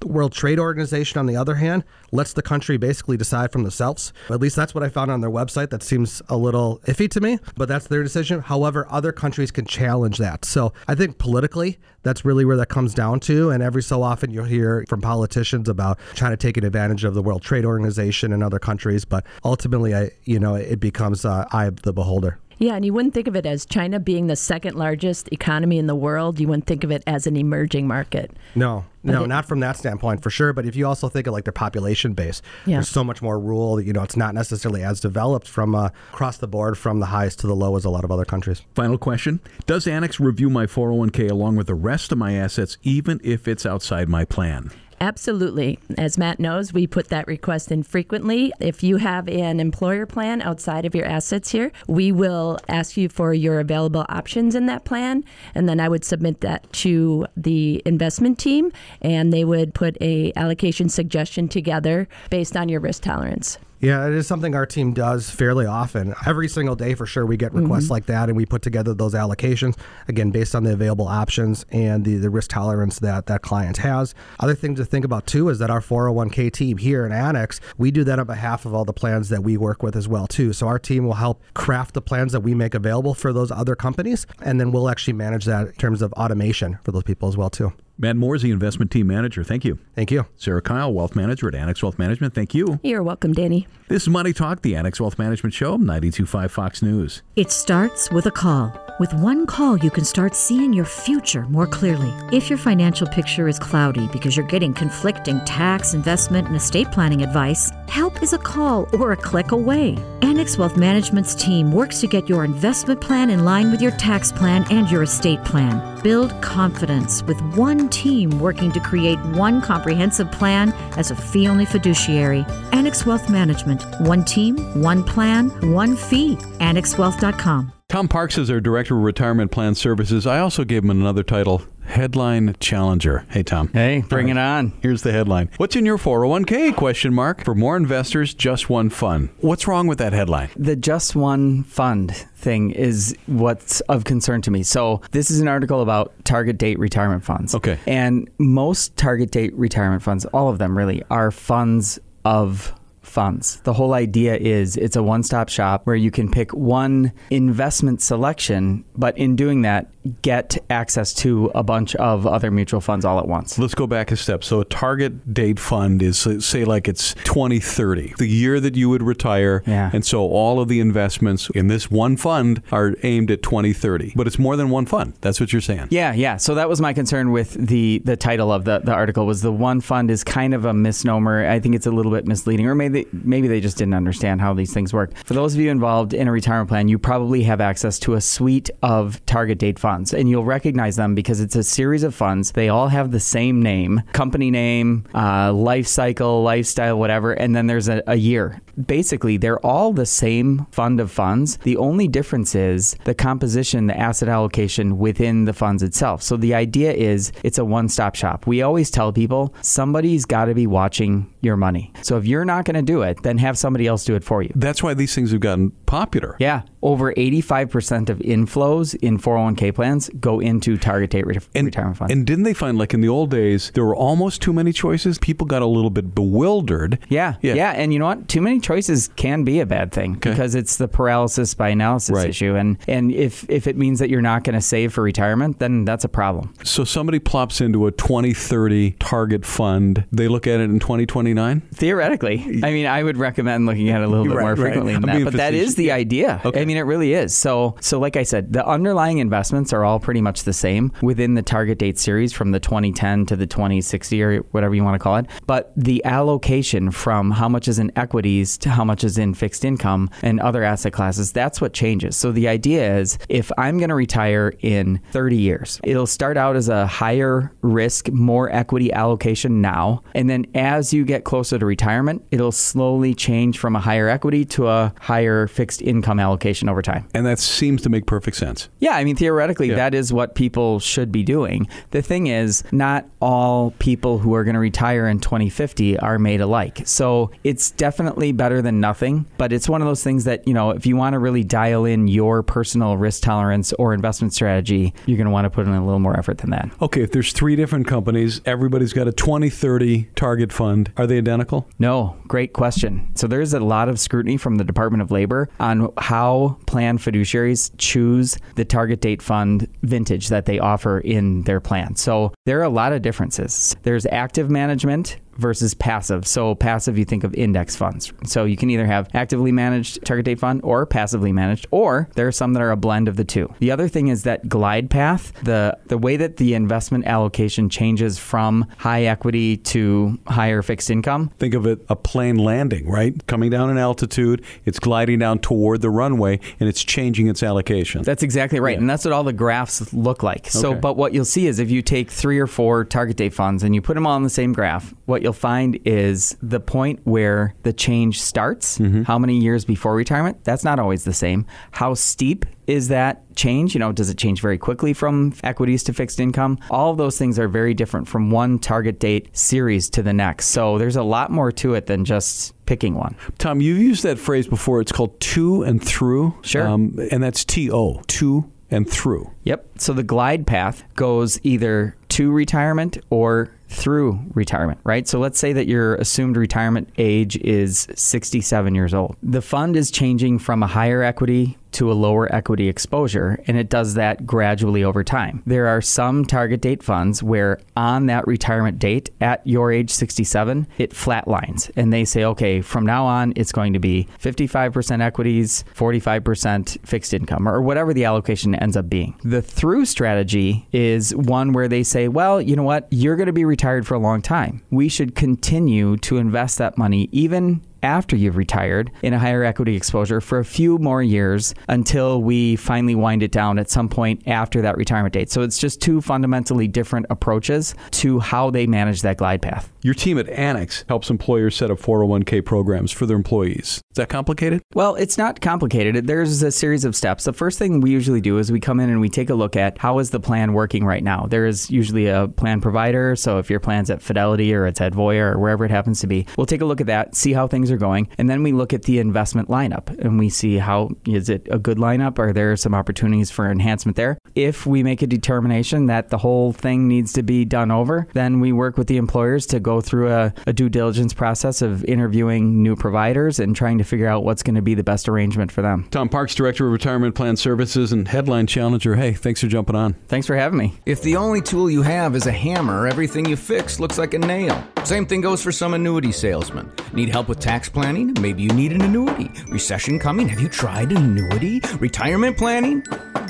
[0.00, 4.12] The World Trade Organization, on the other hand, lets the country basically decide from themselves.
[4.30, 5.70] At least that's what I found on their website.
[5.70, 8.40] That seems a little iffy to me, but that's their decision.
[8.40, 10.44] However, other countries can challenge that.
[10.44, 13.50] So I think politically, that's really where that comes down to.
[13.50, 17.22] And every so often you'll hear from politicians about trying to take advantage of the
[17.22, 19.04] World Trade Organization and other countries.
[19.04, 22.38] But ultimately, I, you know, it becomes uh, eye of the beholder.
[22.58, 25.86] Yeah, and you wouldn't think of it as China being the second largest economy in
[25.86, 26.40] the world.
[26.40, 28.32] You wouldn't think of it as an emerging market.
[28.54, 30.52] No, no, it, not from that standpoint for sure.
[30.52, 32.76] But if you also think of like their population base, yeah.
[32.76, 33.80] there's so much more rural.
[33.80, 37.38] You know, it's not necessarily as developed from uh, across the board, from the highest
[37.40, 38.62] to the low as a lot of other countries.
[38.74, 43.20] Final question: Does Annex review my 401k along with the rest of my assets, even
[43.22, 44.70] if it's outside my plan?
[45.00, 45.78] Absolutely.
[45.96, 48.52] As Matt knows, we put that request in frequently.
[48.58, 53.08] If you have an employer plan outside of your assets here, we will ask you
[53.08, 57.80] for your available options in that plan, and then I would submit that to the
[57.84, 63.58] investment team, and they would put a allocation suggestion together based on your risk tolerance.
[63.80, 66.12] Yeah, it is something our team does fairly often.
[66.26, 67.92] Every single day, for sure, we get requests mm-hmm.
[67.92, 69.76] like that, and we put together those allocations
[70.08, 74.16] again based on the available options and the, the risk tolerance that that client has.
[74.40, 77.92] Other thing to think about too is that our 401k team here in Annex, we
[77.92, 80.52] do that on behalf of all the plans that we work with as well too.
[80.52, 83.76] So our team will help craft the plans that we make available for those other
[83.76, 87.36] companies, and then we'll actually manage that in terms of automation for those people as
[87.36, 87.72] well too.
[88.00, 89.42] Matt Moore is the investment team manager.
[89.42, 89.80] Thank you.
[89.96, 90.26] Thank you.
[90.36, 92.32] Sarah Kyle, wealth manager at Annex Wealth Management.
[92.32, 92.78] Thank you.
[92.84, 93.66] You're welcome, Danny.
[93.88, 97.22] This is Money Talk, the Annex Wealth Management Show, 925 Fox News.
[97.34, 98.72] It starts with a call.
[99.00, 102.12] With one call, you can start seeing your future more clearly.
[102.32, 107.22] If your financial picture is cloudy because you're getting conflicting tax, investment, and estate planning
[107.22, 109.98] advice, help is a call or a click away.
[110.22, 114.30] Annex Wealth Management's team works to get your investment plan in line with your tax
[114.30, 116.00] plan and your estate plan.
[116.02, 121.66] Build confidence with one team working to create one comprehensive plan as a fee only
[121.66, 122.46] fiduciary.
[122.72, 123.82] Annex Wealth Management.
[124.02, 126.36] One team, one plan, one fee.
[126.60, 127.72] AnnexWealth.com.
[127.88, 130.26] Tom Parks is our Director of Retirement Plan Services.
[130.26, 133.26] I also gave him another title Headline Challenger.
[133.30, 133.68] Hey Tom.
[133.72, 134.36] Hey, bring right.
[134.36, 134.72] it on.
[134.82, 135.50] Here's the headline.
[135.56, 136.76] What's in your 401k?
[136.76, 137.44] Question mark.
[137.44, 139.30] For more investors, just one fund.
[139.40, 140.50] What's wrong with that headline?
[140.56, 144.62] The just one fund thing is what's of concern to me.
[144.62, 147.54] So, this is an article about target date retirement funds.
[147.54, 147.78] Okay.
[147.86, 152.77] And most target date retirement funds, all of them really, are funds of
[153.08, 153.60] funds.
[153.60, 158.02] The whole idea is it's a one stop shop where you can pick one investment
[158.02, 159.90] selection, but in doing that,
[160.22, 163.58] get access to a bunch of other mutual funds all at once.
[163.58, 164.42] Let's go back a step.
[164.44, 169.02] So a target date fund is say like it's 2030, the year that you would
[169.02, 169.62] retire.
[169.66, 169.90] Yeah.
[169.92, 174.12] And so all of the investments in this one fund are aimed at 2030.
[174.16, 175.14] But it's more than one fund.
[175.20, 175.88] That's what you're saying.
[175.90, 176.36] Yeah, yeah.
[176.36, 179.52] So that was my concern with the the title of the, the article was the
[179.52, 181.46] one fund is kind of a misnomer.
[181.46, 184.54] I think it's a little bit misleading or maybe maybe they just didn't understand how
[184.54, 185.16] these things work.
[185.24, 188.20] For those of you involved in a retirement plan, you probably have access to a
[188.20, 192.14] suite of target date funds funds, and you'll recognize them because it's a series of
[192.14, 192.52] funds.
[192.52, 197.66] They all have the same name, company name, uh, life cycle, lifestyle, whatever, and then
[197.66, 198.60] there's a, a year.
[198.86, 201.56] Basically, they're all the same fund of funds.
[201.58, 206.22] The only difference is the composition, the asset allocation within the funds itself.
[206.22, 208.46] So the idea is it's a one stop shop.
[208.46, 211.92] We always tell people somebody's got to be watching your money.
[212.02, 214.42] So if you're not going to do it, then have somebody else do it for
[214.42, 214.50] you.
[214.54, 216.36] That's why these things have gotten popular.
[216.40, 216.62] Yeah.
[216.82, 222.12] Over 85% of inflows in 401k plans go into target date re- and, retirement funds.
[222.12, 225.18] And didn't they find, like in the old days, there were almost too many choices?
[225.18, 226.98] People got a little bit bewildered.
[227.08, 227.36] Yeah.
[227.42, 227.54] Yeah.
[227.54, 227.70] yeah.
[227.72, 228.28] And you know what?
[228.28, 230.30] Too many choices can be a bad thing okay.
[230.30, 232.28] because it's the paralysis by analysis right.
[232.28, 232.54] issue.
[232.54, 235.84] And, and if, if it means that you're not going to save for retirement, then
[235.84, 236.54] that's a problem.
[236.64, 241.60] So somebody plops into a 2030 target fund, they look at it in 2029?
[241.72, 242.60] Theoretically.
[242.62, 245.00] I mean, I would recommend looking at it a little bit right, more frequently right.
[245.00, 245.24] than that.
[245.24, 246.40] But that is the idea.
[246.44, 246.60] Okay.
[246.60, 247.34] I mean, it really is.
[247.34, 251.34] So, so like I said, the underlying investments are all pretty much the same within
[251.34, 254.98] the target date series from the 2010 to the 2060 or whatever you want to
[254.98, 255.26] call it.
[255.46, 259.64] But the allocation from how much is in equities to how much is in fixed
[259.64, 262.16] income and other asset classes, that's what changes.
[262.16, 266.54] So the idea is if I'm going to retire in 30 years, it'll start out
[266.54, 270.02] as a higher risk, more equity allocation now.
[270.14, 274.44] And then as you get closer to retirement, it'll slowly change from a higher equity
[274.44, 277.06] to a higher fixed income allocation over time.
[277.12, 278.70] And that seems to make perfect sense.
[278.78, 279.74] Yeah, I mean, theoretically, yeah.
[279.76, 281.68] that is what people should be doing.
[281.90, 286.40] The thing is, not all people who are going to retire in 2050 are made
[286.40, 286.82] alike.
[286.86, 290.70] So it's definitely better than nothing, but it's one of those things that, you know,
[290.70, 295.18] if you want to really dial in your personal risk tolerance or investment strategy, you're
[295.18, 296.70] going to want to put in a little more effort than that.
[296.80, 301.68] Okay, if there's three different companies, everybody's got a 2030 target fund, are they identical?
[301.78, 303.10] No, great question.
[303.14, 307.70] So there's a lot of scrutiny from the Department of Labor on how plan fiduciaries
[307.78, 311.96] choose the target date fund vintage that they offer in their plan.
[311.96, 313.76] So there are a lot of differences.
[313.82, 316.26] There's active management, versus passive.
[316.26, 318.12] So passive, you think of index funds.
[318.24, 322.26] So you can either have actively managed target date fund or passively managed, or there
[322.26, 323.52] are some that are a blend of the two.
[323.60, 328.18] The other thing is that glide path, the the way that the investment allocation changes
[328.18, 331.30] from high equity to higher fixed income.
[331.38, 333.26] Think of it a plane landing, right?
[333.26, 338.02] Coming down in altitude, it's gliding down toward the runway and it's changing its allocation.
[338.02, 338.72] That's exactly right.
[338.72, 338.78] Yeah.
[338.78, 340.48] And that's what all the graphs look like.
[340.48, 340.80] So okay.
[340.80, 343.74] but what you'll see is if you take 3 or 4 target date funds and
[343.74, 347.54] you put them all on the same graph, what you'll find is the point where
[347.62, 349.02] the change starts, mm-hmm.
[349.02, 351.44] how many years before retirement, that's not always the same.
[351.72, 353.74] How steep is that change?
[353.74, 356.58] You know, does it change very quickly from equities to fixed income?
[356.70, 360.46] All of those things are very different from one target date series to the next.
[360.46, 363.14] So there's a lot more to it than just picking one.
[363.36, 364.80] Tom, you've used that phrase before.
[364.80, 366.38] It's called to and through.
[366.40, 366.66] Sure.
[366.66, 369.30] Um, and that's T O, to and through.
[369.44, 369.66] Yep.
[369.78, 375.06] So the glide path goes either to retirement or through retirement, right?
[375.06, 379.16] So let's say that your assumed retirement age is 67 years old.
[379.22, 383.68] The fund is changing from a higher equity to a lower equity exposure, and it
[383.68, 385.42] does that gradually over time.
[385.46, 390.66] There are some target date funds where on that retirement date at your age 67,
[390.78, 395.64] it flatlines and they say, okay, from now on, it's going to be 55% equities,
[395.74, 399.18] 45% fixed income, or whatever the allocation ends up being.
[399.24, 403.32] The through strategy is one where they say, well, you know what, you're going to
[403.32, 404.62] be retired for a long time.
[404.70, 409.76] We should continue to invest that money even after you've retired in a higher equity
[409.76, 414.22] exposure for a few more years until we finally wind it down at some point
[414.26, 415.30] after that retirement date.
[415.30, 419.72] So it's just two fundamentally different approaches to how they manage that glide path.
[419.82, 423.80] Your team at Annex helps employers set up 401k programs for their employees.
[423.90, 424.62] Is that complicated?
[424.74, 426.06] Well, it's not complicated.
[426.06, 427.24] There's a series of steps.
[427.24, 429.56] The first thing we usually do is we come in and we take a look
[429.56, 431.26] at how is the plan working right now.
[431.28, 433.16] There is usually a plan provider.
[433.16, 436.06] So if your plan's at Fidelity or it's at Voya or wherever it happens to
[436.06, 438.52] be, we'll take a look at that, see how things are going, and then we
[438.52, 442.18] look at the investment lineup and we see how is it a good lineup?
[442.18, 444.18] Are there some opportunities for enhancement there?
[444.34, 448.40] If we make a determination that the whole thing needs to be done over, then
[448.40, 452.62] we work with the employers to go through a, a due diligence process of interviewing
[452.62, 455.62] new providers and trying to figure out what's going to be the best arrangement for
[455.62, 455.86] them.
[455.90, 458.94] Tom Parks, Director of Retirement Plan Services and Headline Challenger.
[458.94, 459.94] Hey, thanks for jumping on.
[460.06, 460.74] Thanks for having me.
[460.86, 464.18] If the only tool you have is a hammer, everything you fix looks like a
[464.18, 464.62] nail.
[464.84, 466.70] Same thing goes for some annuity salesman.
[466.92, 468.14] Need help with tax planning?
[468.20, 469.30] Maybe you need an annuity.
[469.48, 470.28] Recession coming?
[470.28, 471.62] Have you tried an annuity?
[471.80, 472.84] Retirement planning?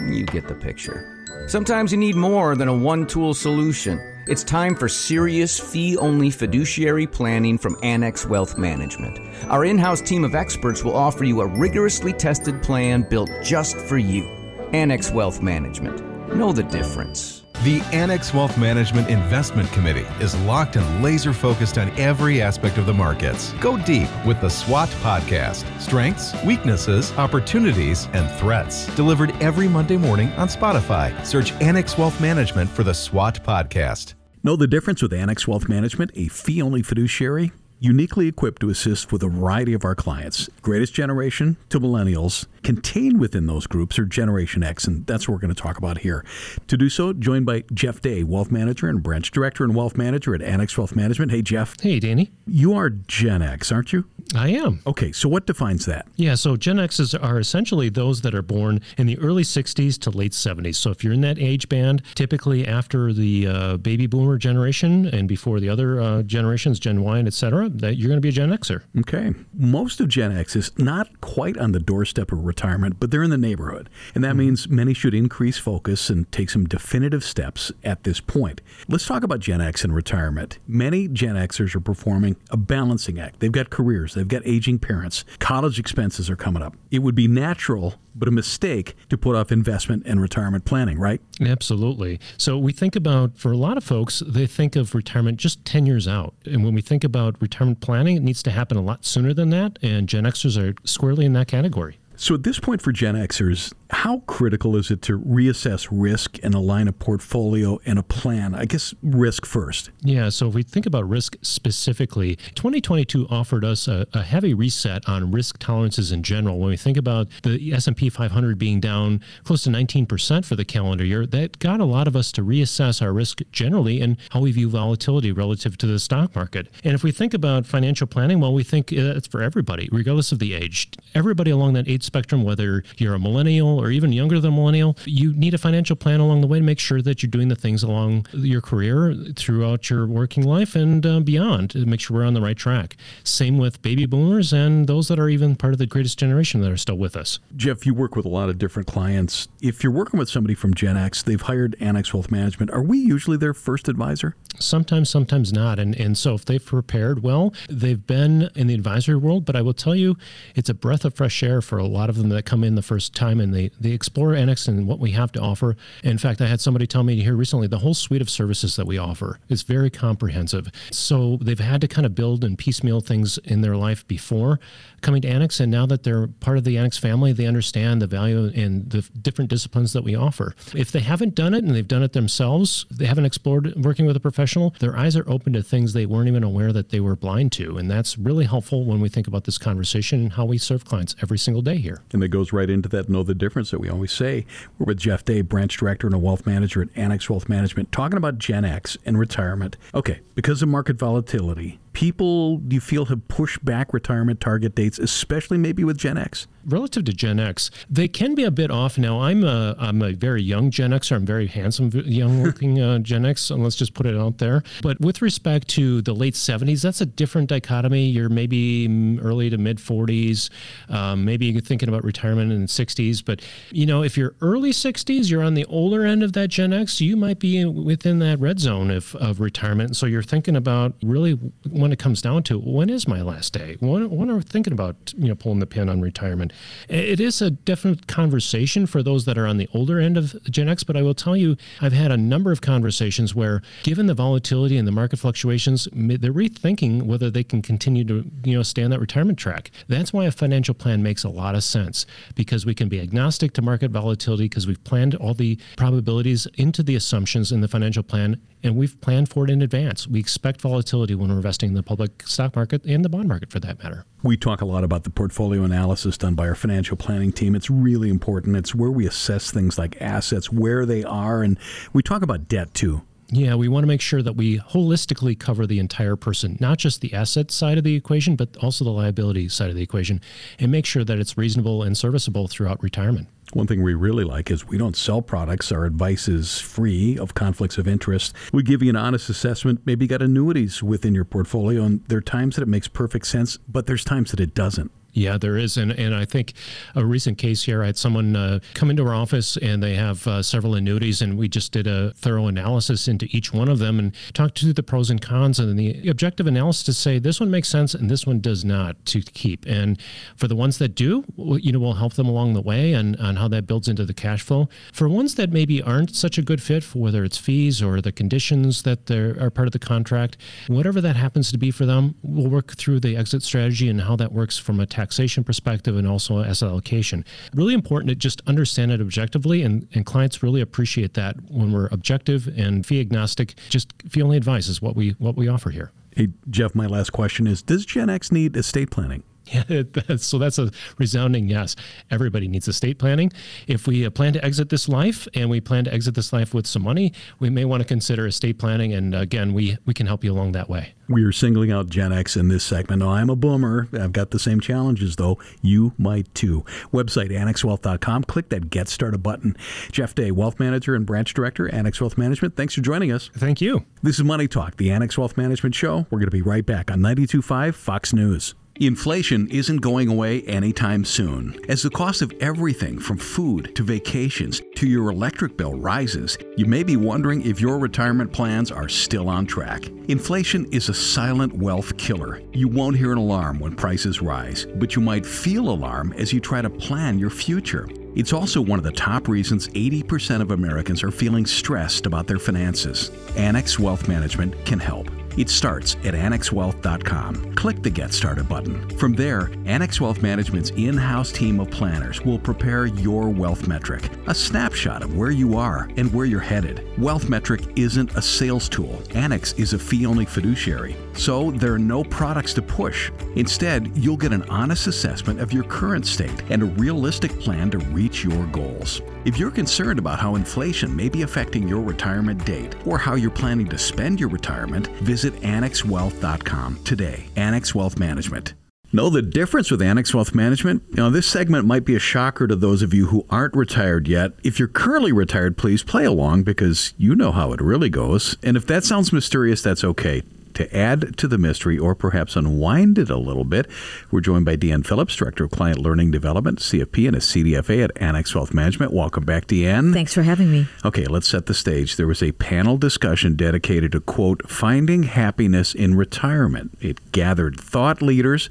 [0.09, 1.47] You get the picture.
[1.47, 4.01] Sometimes you need more than a one tool solution.
[4.27, 9.19] It's time for serious fee only fiduciary planning from Annex Wealth Management.
[9.45, 13.77] Our in house team of experts will offer you a rigorously tested plan built just
[13.79, 14.25] for you.
[14.73, 16.05] Annex Wealth Management.
[16.35, 17.38] Know the difference.
[17.65, 22.87] The Annex Wealth Management Investment Committee is locked and laser focused on every aspect of
[22.87, 23.53] the markets.
[23.55, 28.87] Go deep with the SWOT podcast strengths, weaknesses, opportunities, and threats.
[28.95, 31.27] Delivered every Monday morning on Spotify.
[31.27, 34.15] Search Annex Wealth Management for the SWOT podcast.
[34.45, 37.51] Know the difference with Annex Wealth Management, a fee only fiduciary?
[37.81, 42.47] Uniquely equipped to assist with a variety of our clients, greatest generation to millennials.
[42.65, 45.99] Contained within those groups are Generation X, and that's what we're going to talk about
[45.99, 46.25] here.
[46.67, 50.35] To do so, joined by Jeff Day, Wealth Manager and Branch Director and Wealth Manager
[50.35, 51.31] at Annex Wealth Management.
[51.31, 51.81] Hey, Jeff.
[51.81, 52.33] Hey, Danny.
[52.49, 54.07] You are Gen X, aren't you?
[54.35, 54.81] I am.
[54.87, 56.07] Okay, so what defines that?
[56.17, 60.11] Yeah, so Gen X's are essentially those that are born in the early 60s to
[60.11, 60.77] late 70s.
[60.77, 65.29] So if you're in that age band, typically after the uh, baby boomer generation and
[65.29, 68.29] before the other uh, generations, Gen Y and et cetera, that you're going to be
[68.29, 68.83] a Gen Xer.
[68.99, 69.33] Okay.
[69.55, 73.31] Most of Gen X is not quite on the doorstep of retirement, but they're in
[73.31, 73.89] the neighborhood.
[74.15, 74.39] And that mm-hmm.
[74.39, 78.61] means many should increase focus and take some definitive steps at this point.
[78.89, 80.59] Let's talk about Gen X and retirement.
[80.67, 83.41] Many Gen Xers are performing a balancing act.
[83.41, 86.77] They've got careers, they've got aging parents, college expenses are coming up.
[86.91, 91.21] It would be natural but a mistake to put off investment and retirement planning, right?
[91.41, 92.19] Absolutely.
[92.37, 95.87] So we think about, for a lot of folks, they think of retirement just 10
[95.87, 96.35] years out.
[96.45, 99.51] And when we think about retirement planning, it needs to happen a lot sooner than
[99.51, 99.79] that.
[99.83, 101.99] And Gen Xers are squarely in that category.
[102.21, 106.53] So at this point for Gen Xers, how critical is it to reassess risk and
[106.53, 108.57] align a portfolio and a plan?
[108.57, 109.91] I guess risk first.
[110.03, 115.09] Yeah, so if we think about risk specifically, 2022 offered us a, a heavy reset
[115.09, 116.59] on risk tolerances in general.
[116.59, 121.05] When we think about the S&P 500 being down close to 19% for the calendar
[121.05, 124.51] year, that got a lot of us to reassess our risk generally and how we
[124.51, 126.69] view volatility relative to the stock market.
[126.83, 130.33] And if we think about financial planning, well, we think eh, it's for everybody, regardless
[130.33, 130.91] of the age.
[131.15, 134.97] Everybody along that age spectrum, whether you're a millennial or even younger than a millennial,
[135.05, 137.55] you need a financial plan along the way to make sure that you're doing the
[137.55, 142.25] things along your career throughout your working life and uh, beyond to make sure we're
[142.25, 142.97] on the right track.
[143.23, 146.73] Same with baby boomers and those that are even part of the greatest generation that
[146.73, 147.39] are still with us.
[147.55, 149.49] Jeff, you work with a lot of different clients.
[149.61, 152.71] If you're working with somebody from Gen X, they've hired Annex Wealth Management.
[152.71, 154.35] Are we usually their first advisor?
[154.59, 155.79] Sometimes, sometimes not.
[155.79, 159.45] And, and so if they've prepared well, they've been in the advisory world.
[159.45, 160.17] But I will tell you,
[160.55, 162.77] it's a breath of fresh air for a lot lot of them that come in
[162.77, 165.77] the first time and they, they explore Annex and what we have to offer.
[166.05, 168.87] In fact, I had somebody tell me here recently the whole suite of services that
[168.87, 170.71] we offer is very comprehensive.
[170.93, 174.61] So they've had to kind of build and piecemeal things in their life before
[175.01, 175.61] coming to Annex.
[175.61, 179.03] And now that they're part of the Annex family, they understand the value and the
[179.21, 180.55] different disciplines that we offer.
[180.75, 184.17] If they haven't done it and they've done it themselves, they haven't explored working with
[184.17, 187.17] a professional, their eyes are open to things they weren't even aware that they were
[187.17, 187.77] blind to.
[187.77, 191.17] And that's really helpful when we think about this conversation and how we serve clients
[191.23, 191.88] every single day here.
[192.13, 194.47] And it goes right into that know the difference that we always say.
[194.79, 198.17] We're with Jeff Day, branch director and a wealth manager at Annex Wealth Management, talking
[198.17, 199.77] about Gen X and retirement.
[199.95, 204.99] Okay, because of market volatility, people do you feel have pushed back retirement target dates,
[204.99, 206.47] especially maybe with Gen X?
[206.69, 208.99] Relative to Gen X, they can be a bit off.
[208.99, 211.17] Now, I'm a, I'm a very young Gen Xer.
[211.17, 214.63] I'm very handsome, young looking uh, Gen X, and let's just put it out there.
[214.83, 218.07] But with respect to the late 70s, that's a different dichotomy.
[218.07, 220.51] You're maybe early to mid 40s,
[220.89, 223.25] um, maybe you're thinking about retirement in the 60s.
[223.25, 226.73] But, you know, if you're early 60s, you're on the older end of that Gen
[226.73, 229.97] X, you might be within that red zone of, of retirement.
[229.97, 231.33] So you're thinking about really
[231.71, 233.77] when it comes down to when is my last day?
[233.81, 236.53] When, when are we thinking about, you know, pulling the pin on retirement?
[236.89, 240.69] It is a definite conversation for those that are on the older end of Gen
[240.69, 244.15] X, but I will tell you, I've had a number of conversations where, given the
[244.15, 248.83] volatility and the market fluctuations, they're rethinking whether they can continue to, you know, stay
[248.83, 249.71] on that retirement track.
[249.89, 253.53] That's why a financial plan makes a lot of sense because we can be agnostic
[253.55, 258.03] to market volatility because we've planned all the probabilities into the assumptions in the financial
[258.03, 260.07] plan and we've planned for it in advance.
[260.09, 263.51] We expect volatility when we're investing in the public stock market and the bond market
[263.51, 264.05] for that matter.
[264.23, 267.57] We talk a lot about the portfolio analysis done by our financial planning team.
[267.57, 268.57] It's really important.
[268.57, 271.59] It's where we assess things like assets, where they are, and
[271.93, 273.03] we talk about debt too.
[273.31, 277.01] Yeah, we want to make sure that we holistically cover the entire person, not just
[277.01, 280.21] the asset side of the equation, but also the liability side of the equation,
[280.61, 283.27] and make sure that it's reasonable and serviceable throughout retirement.
[283.53, 285.73] One thing we really like is we don't sell products.
[285.73, 288.35] Our advice is free of conflicts of interest.
[288.53, 289.81] We give you an honest assessment.
[289.85, 293.27] Maybe you got annuities within your portfolio, and there are times that it makes perfect
[293.27, 294.93] sense, but there's times that it doesn't.
[295.19, 296.53] Yeah, there is, and and I think
[296.95, 300.25] a recent case here, I had someone uh, come into our office and they have
[300.29, 303.99] uh, several annuities, and we just did a thorough analysis into each one of them
[303.99, 307.51] and talked to the pros and cons, and the objective analysis to say this one
[307.51, 309.67] makes sense and this one does not to keep.
[309.67, 310.01] And
[310.37, 313.35] for the ones that do, you know, we'll help them along the way and on
[313.35, 314.69] how that builds into the cash flow.
[314.93, 318.13] For ones that maybe aren't such a good fit, for whether it's fees or the
[318.13, 320.37] conditions that are part of the contract,
[320.69, 324.15] whatever that happens to be for them, we'll work through the exit strategy and how
[324.15, 327.25] that works from a tax taxation perspective and also asset allocation.
[327.55, 331.87] Really important to just understand it objectively, and, and clients really appreciate that when we're
[331.87, 333.55] objective and fee agnostic.
[333.71, 335.91] Just fee only advice is what we what we offer here.
[336.15, 339.23] Hey, Jeff, my last question is Does Gen X need estate planning?
[339.51, 339.83] Yeah,
[340.17, 341.77] so that's a resounding yes.
[342.11, 343.33] Everybody needs estate planning.
[343.67, 346.55] If we uh, plan to exit this life and we plan to exit this life
[346.55, 348.93] with some money, we may want to consider estate planning.
[348.93, 350.95] And again, we, we can help you along that way.
[351.09, 353.01] We are singling out Gen X in this segment.
[353.01, 353.89] Now, I'm a boomer.
[353.95, 355.39] I've got the same challenges, though.
[355.63, 356.67] You might too.
[356.93, 358.25] Website annexwealth.com.
[358.25, 359.57] Click that Get Started button.
[359.91, 362.57] Jeff Day, Wealth Manager and Branch Director, Annex Wealth Management.
[362.57, 363.31] Thanks for joining us.
[363.35, 363.85] Thank you.
[364.03, 366.07] This is Money Talk, the Annex Wealth Management Show.
[366.11, 368.55] We're going to be right back on 92.5 Fox News.
[368.81, 371.59] Inflation isn't going away anytime soon.
[371.69, 376.65] As the cost of everything from food to vacations to your electric bill rises, you
[376.65, 379.89] may be wondering if your retirement plans are still on track.
[380.07, 382.41] Inflation is a silent wealth killer.
[382.53, 386.39] You won't hear an alarm when prices rise, but you might feel alarm as you
[386.39, 387.89] try to plan your future.
[388.15, 392.39] It's also one of the top reasons 80% of Americans are feeling stressed about their
[392.39, 393.11] finances.
[393.37, 395.11] Annex Wealth Management can help.
[395.39, 397.55] It starts at annexwealth.com.
[397.55, 398.91] Click the Get Started button.
[398.99, 404.11] From there, Annex Wealth Management's in house team of planners will prepare your wealth metric,
[404.27, 406.85] a snapshot of where you are and where you're headed.
[406.99, 411.79] Wealth Metric isn't a sales tool, Annex is a fee only fiduciary, so there are
[411.79, 413.11] no products to push.
[413.37, 417.79] Instead, you'll get an honest assessment of your current state and a realistic plan to
[417.79, 419.03] reach your goals.
[419.25, 423.31] If you're concerned about how inflation may be affecting your retirement date or how you're
[423.31, 427.27] planning to spend your retirement, visit annexwealth.com today.
[427.37, 428.55] Annex Wealth Management.
[428.91, 430.95] Know the difference with Annex Wealth Management?
[430.95, 434.33] Know, this segment might be a shocker to those of you who aren't retired yet.
[434.43, 438.39] If you're currently retired, please play along because you know how it really goes.
[438.43, 440.23] And if that sounds mysterious, that's okay
[440.59, 443.71] To add to the mystery or perhaps unwind it a little bit,
[444.11, 448.03] we're joined by Deanne Phillips, Director of Client Learning Development, CFP, and a CDFA at
[448.03, 448.93] Annex Wealth Management.
[448.93, 449.93] Welcome back, Deanne.
[449.93, 450.67] Thanks for having me.
[450.85, 451.95] Okay, let's set the stage.
[451.95, 456.77] There was a panel discussion dedicated to, quote, finding happiness in retirement.
[456.81, 458.51] It gathered thought leaders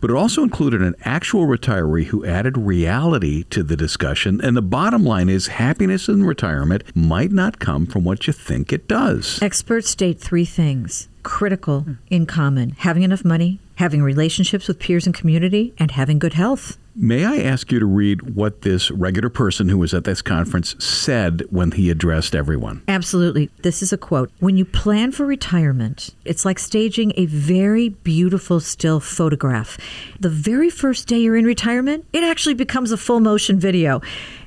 [0.00, 4.38] but it also included an actual retiree who added reality to the discussion.
[4.38, 8.70] And the bottom line is happiness in retirement might not come from what you think
[8.70, 9.40] it does.
[9.40, 11.94] Experts state three things critical hmm.
[12.08, 16.78] in common having enough money, having relationships with peers and community, and having good health.
[16.96, 20.76] May I ask you to read what this regular person who was at this conference
[20.78, 22.84] said when he addressed everyone?
[22.86, 23.50] Absolutely.
[23.62, 24.30] This is a quote.
[24.38, 29.76] When you plan for retirement, it's like staging a very beautiful still photograph.
[30.20, 34.00] The very first day you're in retirement, it actually becomes a full motion video.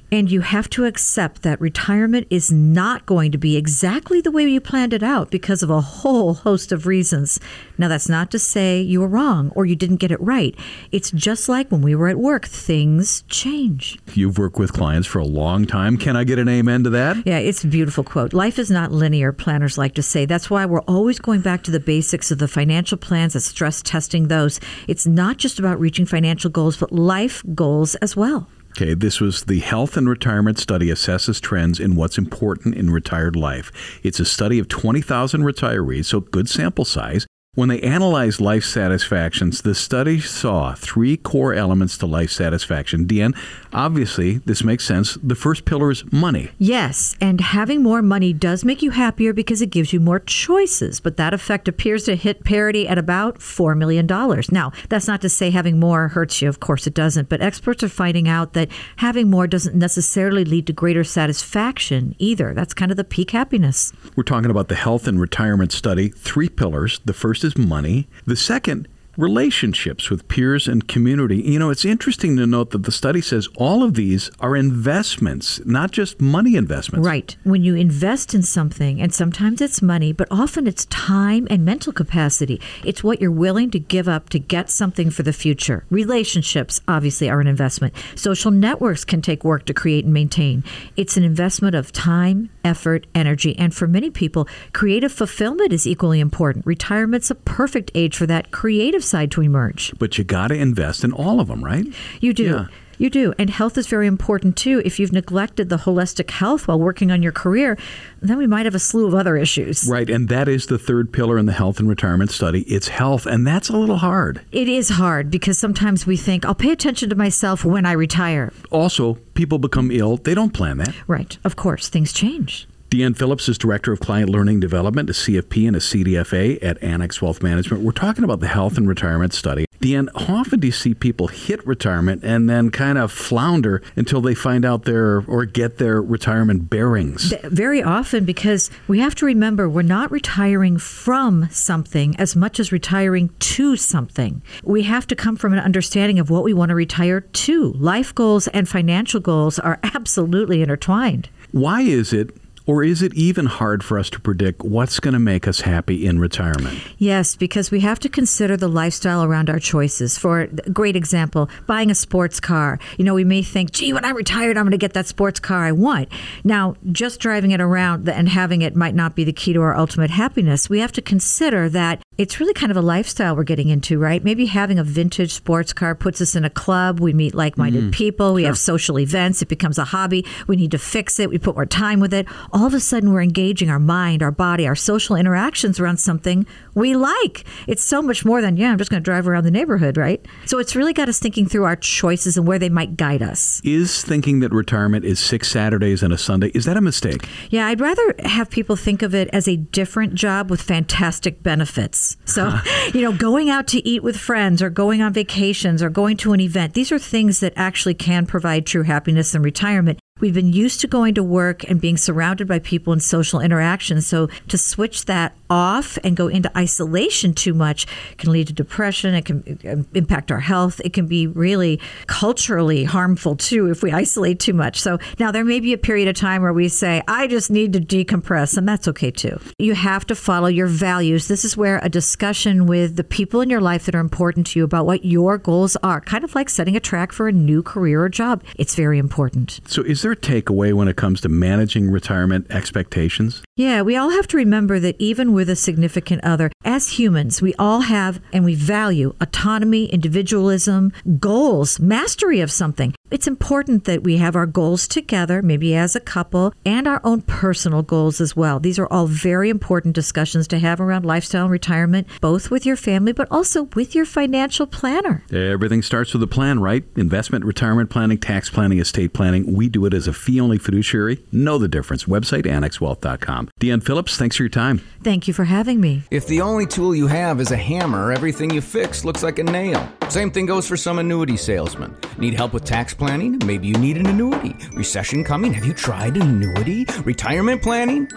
[0.10, 4.48] And you have to accept that retirement is not going to be exactly the way
[4.48, 7.42] you planned it out because of a whole host of reasons.
[7.78, 10.56] Now, that's not to say you were wrong or you didn't get it right.
[10.94, 14.00] It's just like when we were at work, things change.
[14.14, 15.98] You've worked with clients for a long time.
[15.98, 17.18] Can I get an amen to that?
[17.26, 18.32] Yeah, it's a beautiful quote.
[18.32, 20.26] Life is not linear, planners like to say.
[20.26, 23.82] That's why we're always going back to the basics of the financial plans and stress
[23.82, 24.62] testing those.
[24.88, 28.48] It's not just about reaching financial goals, but life goals as well.
[28.78, 33.36] Okay, this was the Health and Retirement Study assesses trends in what's important in retired
[33.36, 33.72] life.
[34.04, 37.26] It's a study of 20,000 retirees, so good sample size.
[37.58, 43.08] When they analyzed life satisfactions, the study saw three core elements to life satisfaction.
[43.08, 43.36] Deanne,
[43.74, 45.18] obviously, this makes sense.
[45.24, 46.52] The first pillar is money.
[46.60, 51.00] Yes, and having more money does make you happier because it gives you more choices,
[51.00, 54.06] but that effect appears to hit parity at about $4 million.
[54.06, 57.82] Now, that's not to say having more hurts you, of course it doesn't, but experts
[57.82, 62.54] are finding out that having more doesn't necessarily lead to greater satisfaction either.
[62.54, 63.94] That's kind of the peak happiness.
[64.16, 67.00] We're talking about the health and retirement study, three pillars.
[67.04, 68.08] The first is money.
[68.26, 68.88] The second
[69.18, 71.38] relationships with peers and community.
[71.38, 75.60] You know, it's interesting to note that the study says all of these are investments,
[75.66, 77.06] not just money investments.
[77.06, 77.36] Right.
[77.44, 81.92] When you invest in something, and sometimes it's money, but often it's time and mental
[81.92, 82.62] capacity.
[82.86, 85.84] It's what you're willing to give up to get something for the future.
[85.90, 87.96] Relationships, obviously, are an investment.
[88.16, 90.64] Social networks can take work to create and maintain.
[90.96, 96.20] It's an investment of time, effort, energy, and for many people, creative fulfillment is equally
[96.20, 96.66] important.
[96.66, 99.94] Retirement's a perfect age for that creative side to emerge.
[99.98, 101.88] But you got to invest in all of them, right?
[102.20, 102.44] You do.
[102.44, 102.68] Yeah.
[102.98, 103.34] You do.
[103.38, 104.82] And health is very important too.
[104.84, 107.78] If you've neglected the holistic health while working on your career,
[108.22, 109.88] then we might have a slew of other issues.
[109.88, 110.10] Right.
[110.10, 112.62] And that is the third pillar in the health and retirement study.
[112.64, 113.26] It's health.
[113.26, 114.42] And that's a little hard.
[114.52, 118.52] It is hard because sometimes we think, I'll pay attention to myself when I retire.
[118.72, 120.18] Also, people become ill.
[120.18, 120.96] They don't plan that.
[121.08, 121.38] Right.
[121.44, 122.68] Of course, things change.
[122.90, 127.22] Deanne Phillips is Director of Client Learning Development, a CFP and a CDFA at Annex
[127.22, 127.84] Wealth Management.
[127.84, 129.67] We're talking about the health and retirement study.
[129.82, 134.34] How often do you see people hit retirement and then kind of flounder until they
[134.34, 137.34] find out their or get their retirement bearings?
[137.44, 142.72] Very often, because we have to remember we're not retiring from something as much as
[142.72, 144.42] retiring to something.
[144.64, 147.72] We have to come from an understanding of what we want to retire to.
[147.74, 151.30] Life goals and financial goals are absolutely intertwined.
[151.52, 152.36] Why is it
[152.68, 156.06] or is it even hard for us to predict what's going to make us happy
[156.06, 156.80] in retirement?
[156.98, 160.18] Yes, because we have to consider the lifestyle around our choices.
[160.18, 162.78] For a great example, buying a sports car.
[162.98, 165.40] You know, we may think, gee, when I'm retired, I'm going to get that sports
[165.40, 166.10] car I want.
[166.44, 169.76] Now, just driving it around and having it might not be the key to our
[169.76, 170.70] ultimate happiness.
[170.70, 174.24] We have to consider that it's really kind of a lifestyle we're getting into, right?
[174.24, 177.00] Maybe having a vintage sports car puts us in a club.
[177.00, 178.34] We meet like minded mm, people.
[178.34, 178.50] We sure.
[178.50, 179.42] have social events.
[179.42, 180.26] It becomes a hobby.
[180.48, 181.30] We need to fix it.
[181.30, 182.28] We put more time with it.
[182.52, 186.48] All of a sudden, we're engaging our mind, our body, our social interactions around something
[186.74, 187.44] we like.
[187.68, 190.26] It's so much more than, yeah, I'm just going to drive around the neighborhood, right?
[190.46, 193.62] So it's really got us thinking through our choices and where they might guide us.
[193.64, 197.28] Is thinking that retirement is six Saturdays and a Sunday, is that a mistake?
[197.50, 202.07] Yeah, I'd rather have people think of it as a different job with fantastic benefits.
[202.26, 202.54] So,
[202.94, 206.34] you know, going out to eat with friends or going on vacations or going to
[206.34, 210.00] an event, these are things that actually can provide true happiness in retirement.
[210.20, 214.02] We've been used to going to work and being surrounded by people and social interaction.
[214.02, 217.88] So to switch that off and go into isolation too much
[218.18, 219.14] can lead to depression.
[219.14, 220.82] It can uh, impact our health.
[220.84, 224.80] It can be really culturally harmful too if we isolate too much.
[224.80, 227.74] So now there may be a period of time where we say, I just need
[227.74, 229.40] to decompress, and that's okay too.
[229.58, 231.28] You have to follow your values.
[231.28, 234.60] This is where a discussion with the people in your life that are important to
[234.60, 237.64] you about what your goals are, kind of like setting a track for a new
[237.64, 239.60] career or job, it's very important.
[239.68, 243.44] So is there a takeaway when it comes to managing retirement expectations?
[243.58, 247.54] Yeah, we all have to remember that even with a significant other, as humans, we
[247.56, 252.94] all have and we value autonomy, individualism, goals, mastery of something.
[253.10, 257.22] It's important that we have our goals together, maybe as a couple, and our own
[257.22, 258.60] personal goals as well.
[258.60, 262.76] These are all very important discussions to have around lifestyle and retirement, both with your
[262.76, 265.24] family, but also with your financial planner.
[265.32, 266.84] Everything starts with a plan, right?
[266.96, 269.54] Investment, retirement planning, tax planning, estate planning.
[269.54, 271.22] We do it as a fee only fiduciary.
[271.34, 272.06] Know the difference.
[272.06, 273.50] Website annexwealth.com.
[273.60, 274.78] Deanne Phillips, thanks for your time.
[275.04, 276.04] Thank you for having me.
[276.10, 279.44] If the only tool you have is a hammer, everything you fix looks like a
[279.44, 279.92] nail.
[280.10, 281.96] Same thing goes for some annuity salesman.
[282.18, 283.38] Need help with tax planning?
[283.46, 284.56] Maybe you need an annuity.
[284.74, 285.54] Recession coming?
[285.54, 286.86] Have you tried an annuity?
[287.04, 288.10] Retirement planning?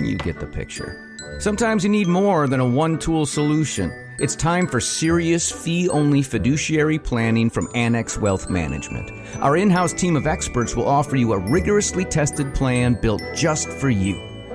[0.00, 1.00] You get the picture.
[1.40, 3.90] Sometimes you need more than a one tool solution.
[4.16, 9.10] It's time for serious fee only fiduciary planning from Annex Wealth Management.
[9.40, 13.68] Our in house team of experts will offer you a rigorously tested plan built just
[13.68, 14.14] for you.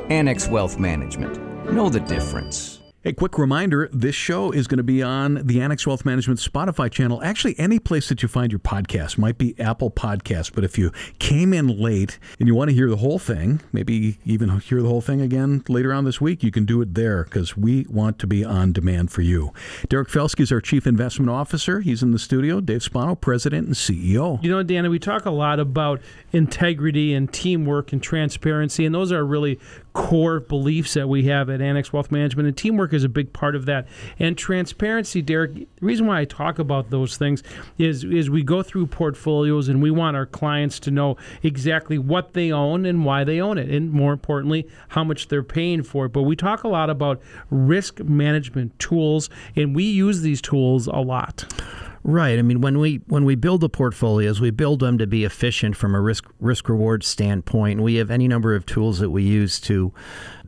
[0.09, 1.73] Annex Wealth Management.
[1.73, 2.78] Know the difference.
[3.05, 6.91] A quick reminder this show is going to be on the Annex Wealth Management Spotify
[6.91, 7.23] channel.
[7.23, 10.53] Actually, any place that you find your podcast might be Apple Podcasts.
[10.53, 14.19] But if you came in late and you want to hear the whole thing, maybe
[14.25, 17.23] even hear the whole thing again later on this week, you can do it there
[17.23, 19.53] because we want to be on demand for you.
[19.87, 21.79] Derek Felske is our Chief Investment Officer.
[21.79, 22.59] He's in the studio.
[22.59, 24.43] Dave Spano, President and CEO.
[24.43, 26.01] You know, Dana, we talk a lot about
[26.31, 29.59] integrity and teamwork and transparency, and those are really
[29.93, 33.55] core beliefs that we have at Annex Wealth Management, and teamwork is a big part
[33.55, 33.87] of that.
[34.17, 35.53] And transparency, Derek.
[35.53, 37.43] The reason why I talk about those things
[37.77, 42.33] is is we go through portfolios and we want our clients to know exactly what
[42.33, 46.05] they own and why they own it, and more importantly, how much they're paying for
[46.05, 46.13] it.
[46.13, 50.97] But we talk a lot about risk management tools, and we use these tools a
[50.97, 51.45] lot.
[52.03, 52.39] Right.
[52.39, 55.75] I mean, when we when we build the portfolios, we build them to be efficient
[55.75, 57.81] from a risk risk reward standpoint.
[57.81, 59.93] We have any number of tools that we use to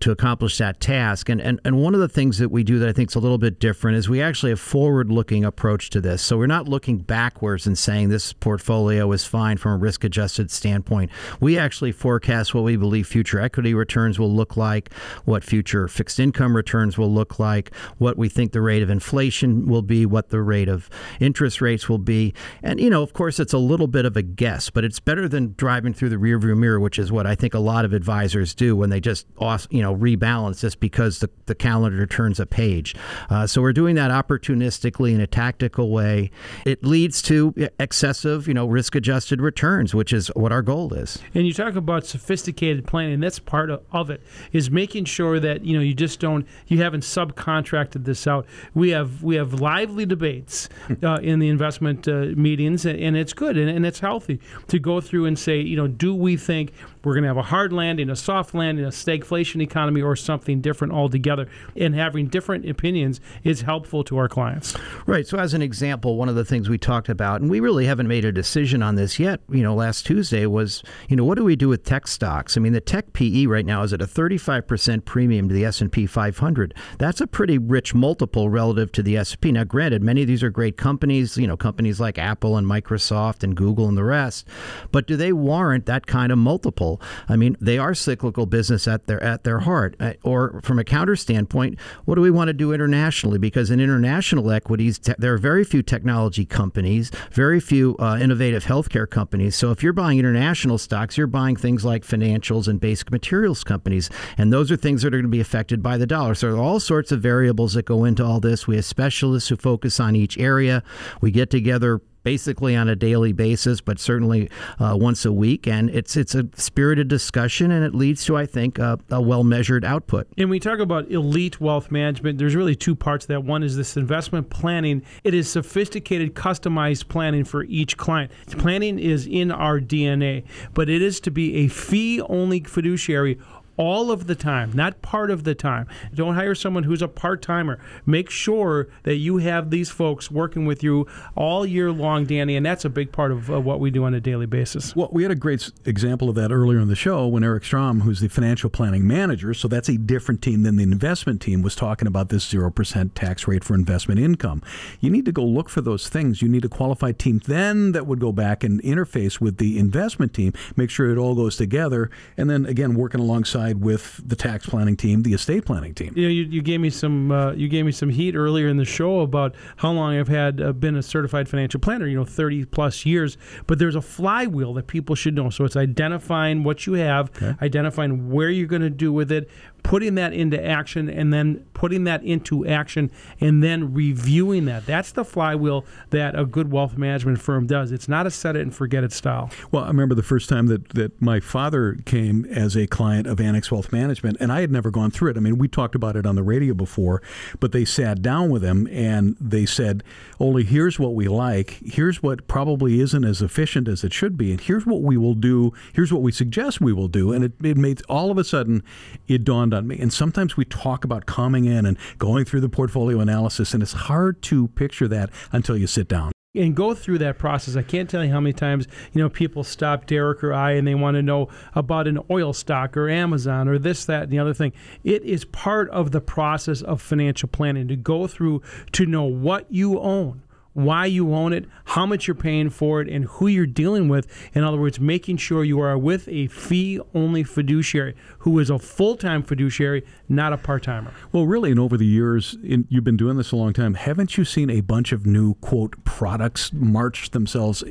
[0.02, 1.30] to accomplish that task.
[1.30, 3.20] And, and and one of the things that we do that I think is a
[3.20, 6.22] little bit different is we actually have forward looking approach to this.
[6.22, 10.52] So we're not looking backwards and saying this portfolio is fine from a risk adjusted
[10.52, 11.12] standpoint.
[11.40, 14.94] We actually forecast what we believe future equity returns will look like,
[15.26, 19.68] what future fixed income returns will look like, what we think the rate of inflation
[19.68, 20.90] will be, what the rate of
[21.20, 22.34] interest rates will be.
[22.64, 25.28] And you know, of course it's a little bit of a guess, but it's better
[25.28, 28.56] than driving through the rearview mirror, which is what I think a lot of advisors
[28.56, 29.28] do when they just
[29.70, 32.96] you know know rebalance just because the, the calendar turns a page.
[33.30, 36.32] Uh, so we're doing that opportunistically in a tactical way.
[36.66, 41.20] It leads to excessive, you know, risk adjusted returns, which is what our goal is.
[41.34, 43.20] And you talk about sophisticated planning.
[43.20, 44.22] That's part of, of it
[44.52, 48.46] is making sure that you know you just don't you haven't subcontracted this out.
[48.74, 50.70] We have we have lively debates
[51.04, 54.80] uh, in the investment uh, meetings, and, and it's good and, and it's healthy to
[54.80, 56.72] go through and say, you know, do we think
[57.04, 60.62] we're going to have a hard landing, a soft landing, a stagflation economy, or something
[60.62, 61.48] different altogether.
[61.76, 64.76] And having different opinions is helpful to our clients.
[65.06, 65.26] Right.
[65.26, 68.08] So, as an example, one of the things we talked about, and we really haven't
[68.08, 71.44] made a decision on this yet, you know, last Tuesday was, you know, what do
[71.44, 72.58] we do with tech stocks?
[72.58, 76.06] I mean, the tech PE right now is at a 35% premium to the S&P
[76.06, 76.74] 500.
[76.98, 79.52] That's a pretty rich multiple relative to the S&P.
[79.52, 83.44] Now, granted, many of these are great companies, you know, companies like Apple and Microsoft
[83.44, 84.48] and Google and the rest,
[84.92, 86.91] but do they warrant that kind of multiple?
[87.30, 89.96] I mean, they are cyclical business at their at their heart.
[90.00, 93.38] Uh, or from a counter standpoint, what do we want to do internationally?
[93.38, 98.66] Because in international equities, te- there are very few technology companies, very few uh, innovative
[98.66, 99.56] healthcare companies.
[99.56, 104.10] So if you're buying international stocks, you're buying things like financials and basic materials companies,
[104.38, 106.36] and those are things that are going to be affected by the dollar.
[106.36, 108.68] So there are all sorts of variables that go into all this.
[108.68, 110.84] We have specialists who focus on each area.
[111.22, 114.50] We get together basically on a daily basis, but certainly
[114.80, 115.68] uh, once a week.
[115.68, 119.86] And it's it's a spirited discussion, and it leads to, I think, a, well measured
[119.86, 120.28] output.
[120.38, 122.38] And we talk about elite wealth management.
[122.38, 123.26] There's really two parts.
[123.26, 125.04] That one is this investment planning.
[125.24, 128.32] It is sophisticated, customized planning for each client.
[128.48, 130.44] Planning is in our DNA,
[130.74, 133.40] but it is to be a fee only fiduciary
[133.78, 135.88] all of the time, not part of the time.
[136.14, 137.80] Don't hire someone who's a part timer.
[138.06, 142.66] Make sure that you have these folks working with you all year long, Danny, and
[142.66, 144.96] that's a big part of uh, what we do on a daily basis.
[144.96, 148.02] Well, we had a great example of that earlier in the show when Eric Strom,
[148.02, 151.76] who's the financial planning manager, so that's a different team than the investment team, was
[151.76, 154.62] talking about this 0% tax rate for investment income.
[155.00, 156.42] You need to go look for those things.
[156.42, 160.34] You need a qualified team then that would go back and interface with the investment
[160.34, 164.36] team, make sure it all goes together, and then again, working alongside side with the
[164.36, 166.14] tax planning team, the estate planning team.
[166.16, 168.78] You know, you, you gave me some uh, you gave me some heat earlier in
[168.78, 172.08] the show about how long I've had uh, been a certified financial planner.
[172.08, 173.38] You know, thirty plus years.
[173.68, 175.50] But there's a flywheel that people should know.
[175.50, 177.56] So it's identifying what you have, okay.
[177.62, 179.50] identifying where you're going to do with it,
[179.84, 184.86] putting that into action and then putting that into action and then reviewing that.
[184.86, 187.92] That's the flywheel that a good wealth management firm does.
[187.92, 189.50] It's not a set it and forget it style.
[189.72, 193.42] Well, I remember the first time that, that my father came as a client of
[193.42, 195.38] Annex Wealth Management, and I had never gone through it.
[195.38, 197.22] I mean, we talked about it on the radio before,
[197.60, 200.04] but they sat down with him and they said,
[200.40, 201.80] Only here's what we like.
[201.84, 204.52] Here's what probably isn't as efficient as it should be.
[204.52, 205.74] And here's what we will do.
[205.94, 207.34] Here's what we suggest we will do.
[207.34, 208.84] And it, it made all of a sudden,
[209.28, 210.00] it dawned on me.
[210.00, 213.94] And sometimes we talk about coming in and going through the portfolio analysis, and it's
[213.94, 217.76] hard to picture that until you sit down and go through that process.
[217.76, 220.86] I can't tell you how many times you know people stop Derek or I and
[220.86, 224.40] they want to know about an oil stock or Amazon or this, that, and the
[224.40, 224.74] other thing.
[225.04, 228.62] It is part of the process of financial planning to go through
[228.94, 230.44] to know what you own
[230.74, 234.28] why you own it, how much you're paying for it, and who you're dealing with.
[234.54, 238.80] In other words, making sure you are with a fee only fiduciary who is a
[238.80, 241.14] full time fiduciary, not a part timer.
[241.32, 244.38] Well, really, and over the years, in, you've been doing this a long time, haven't
[244.38, 247.84] you seen a bunch of new, quote, products march themselves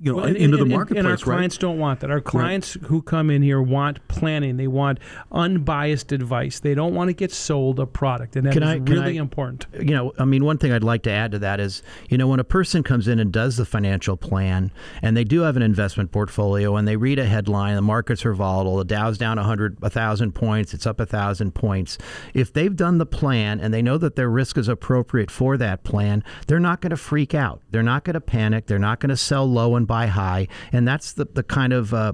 [0.00, 0.98] you know, well, and, into the marketplace.
[0.98, 1.22] And our right?
[1.22, 2.10] clients don't want that.
[2.10, 2.86] Our clients right.
[2.86, 4.56] who come in here want planning.
[4.56, 4.98] They want
[5.32, 6.60] unbiased advice.
[6.60, 9.22] They don't want to get sold a product, and that can is I, really I,
[9.22, 9.66] important.
[9.74, 12.28] You know, I mean, one thing I'd like to add to that is, you know,
[12.28, 14.70] when a person comes in and does the financial plan,
[15.02, 18.34] and they do have an investment portfolio, and they read a headline, the markets are
[18.34, 21.98] volatile, the Dow's down 100, 1,000 points, it's up 1,000 points.
[22.34, 25.82] If they've done the plan and they know that their risk is appropriate for that
[25.82, 27.62] plan, they're not going to freak out.
[27.70, 28.66] They're not going to panic.
[28.66, 31.92] They're not going to sell low and buy high, and that's the the kind of
[31.92, 32.12] uh,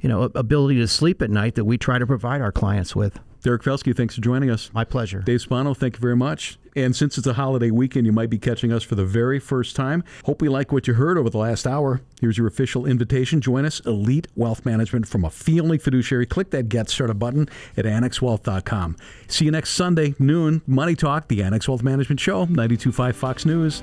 [0.00, 3.18] you know ability to sleep at night that we try to provide our clients with.
[3.42, 4.70] Derek Felske, thanks for joining us.
[4.74, 5.20] My pleasure.
[5.20, 6.58] Dave Spano, thank you very much.
[6.74, 9.76] And since it's a holiday weekend, you might be catching us for the very first
[9.76, 10.02] time.
[10.24, 12.00] Hope you like what you heard over the last hour.
[12.20, 13.40] Here's your official invitation.
[13.40, 16.26] Join us, Elite Wealth Management from a fee-only fiduciary.
[16.26, 18.96] Click that Get Started button at annexwealth.com.
[19.28, 23.82] See you next Sunday, noon, Money Talk, the Annex Wealth Management Show, 92.5 Fox News.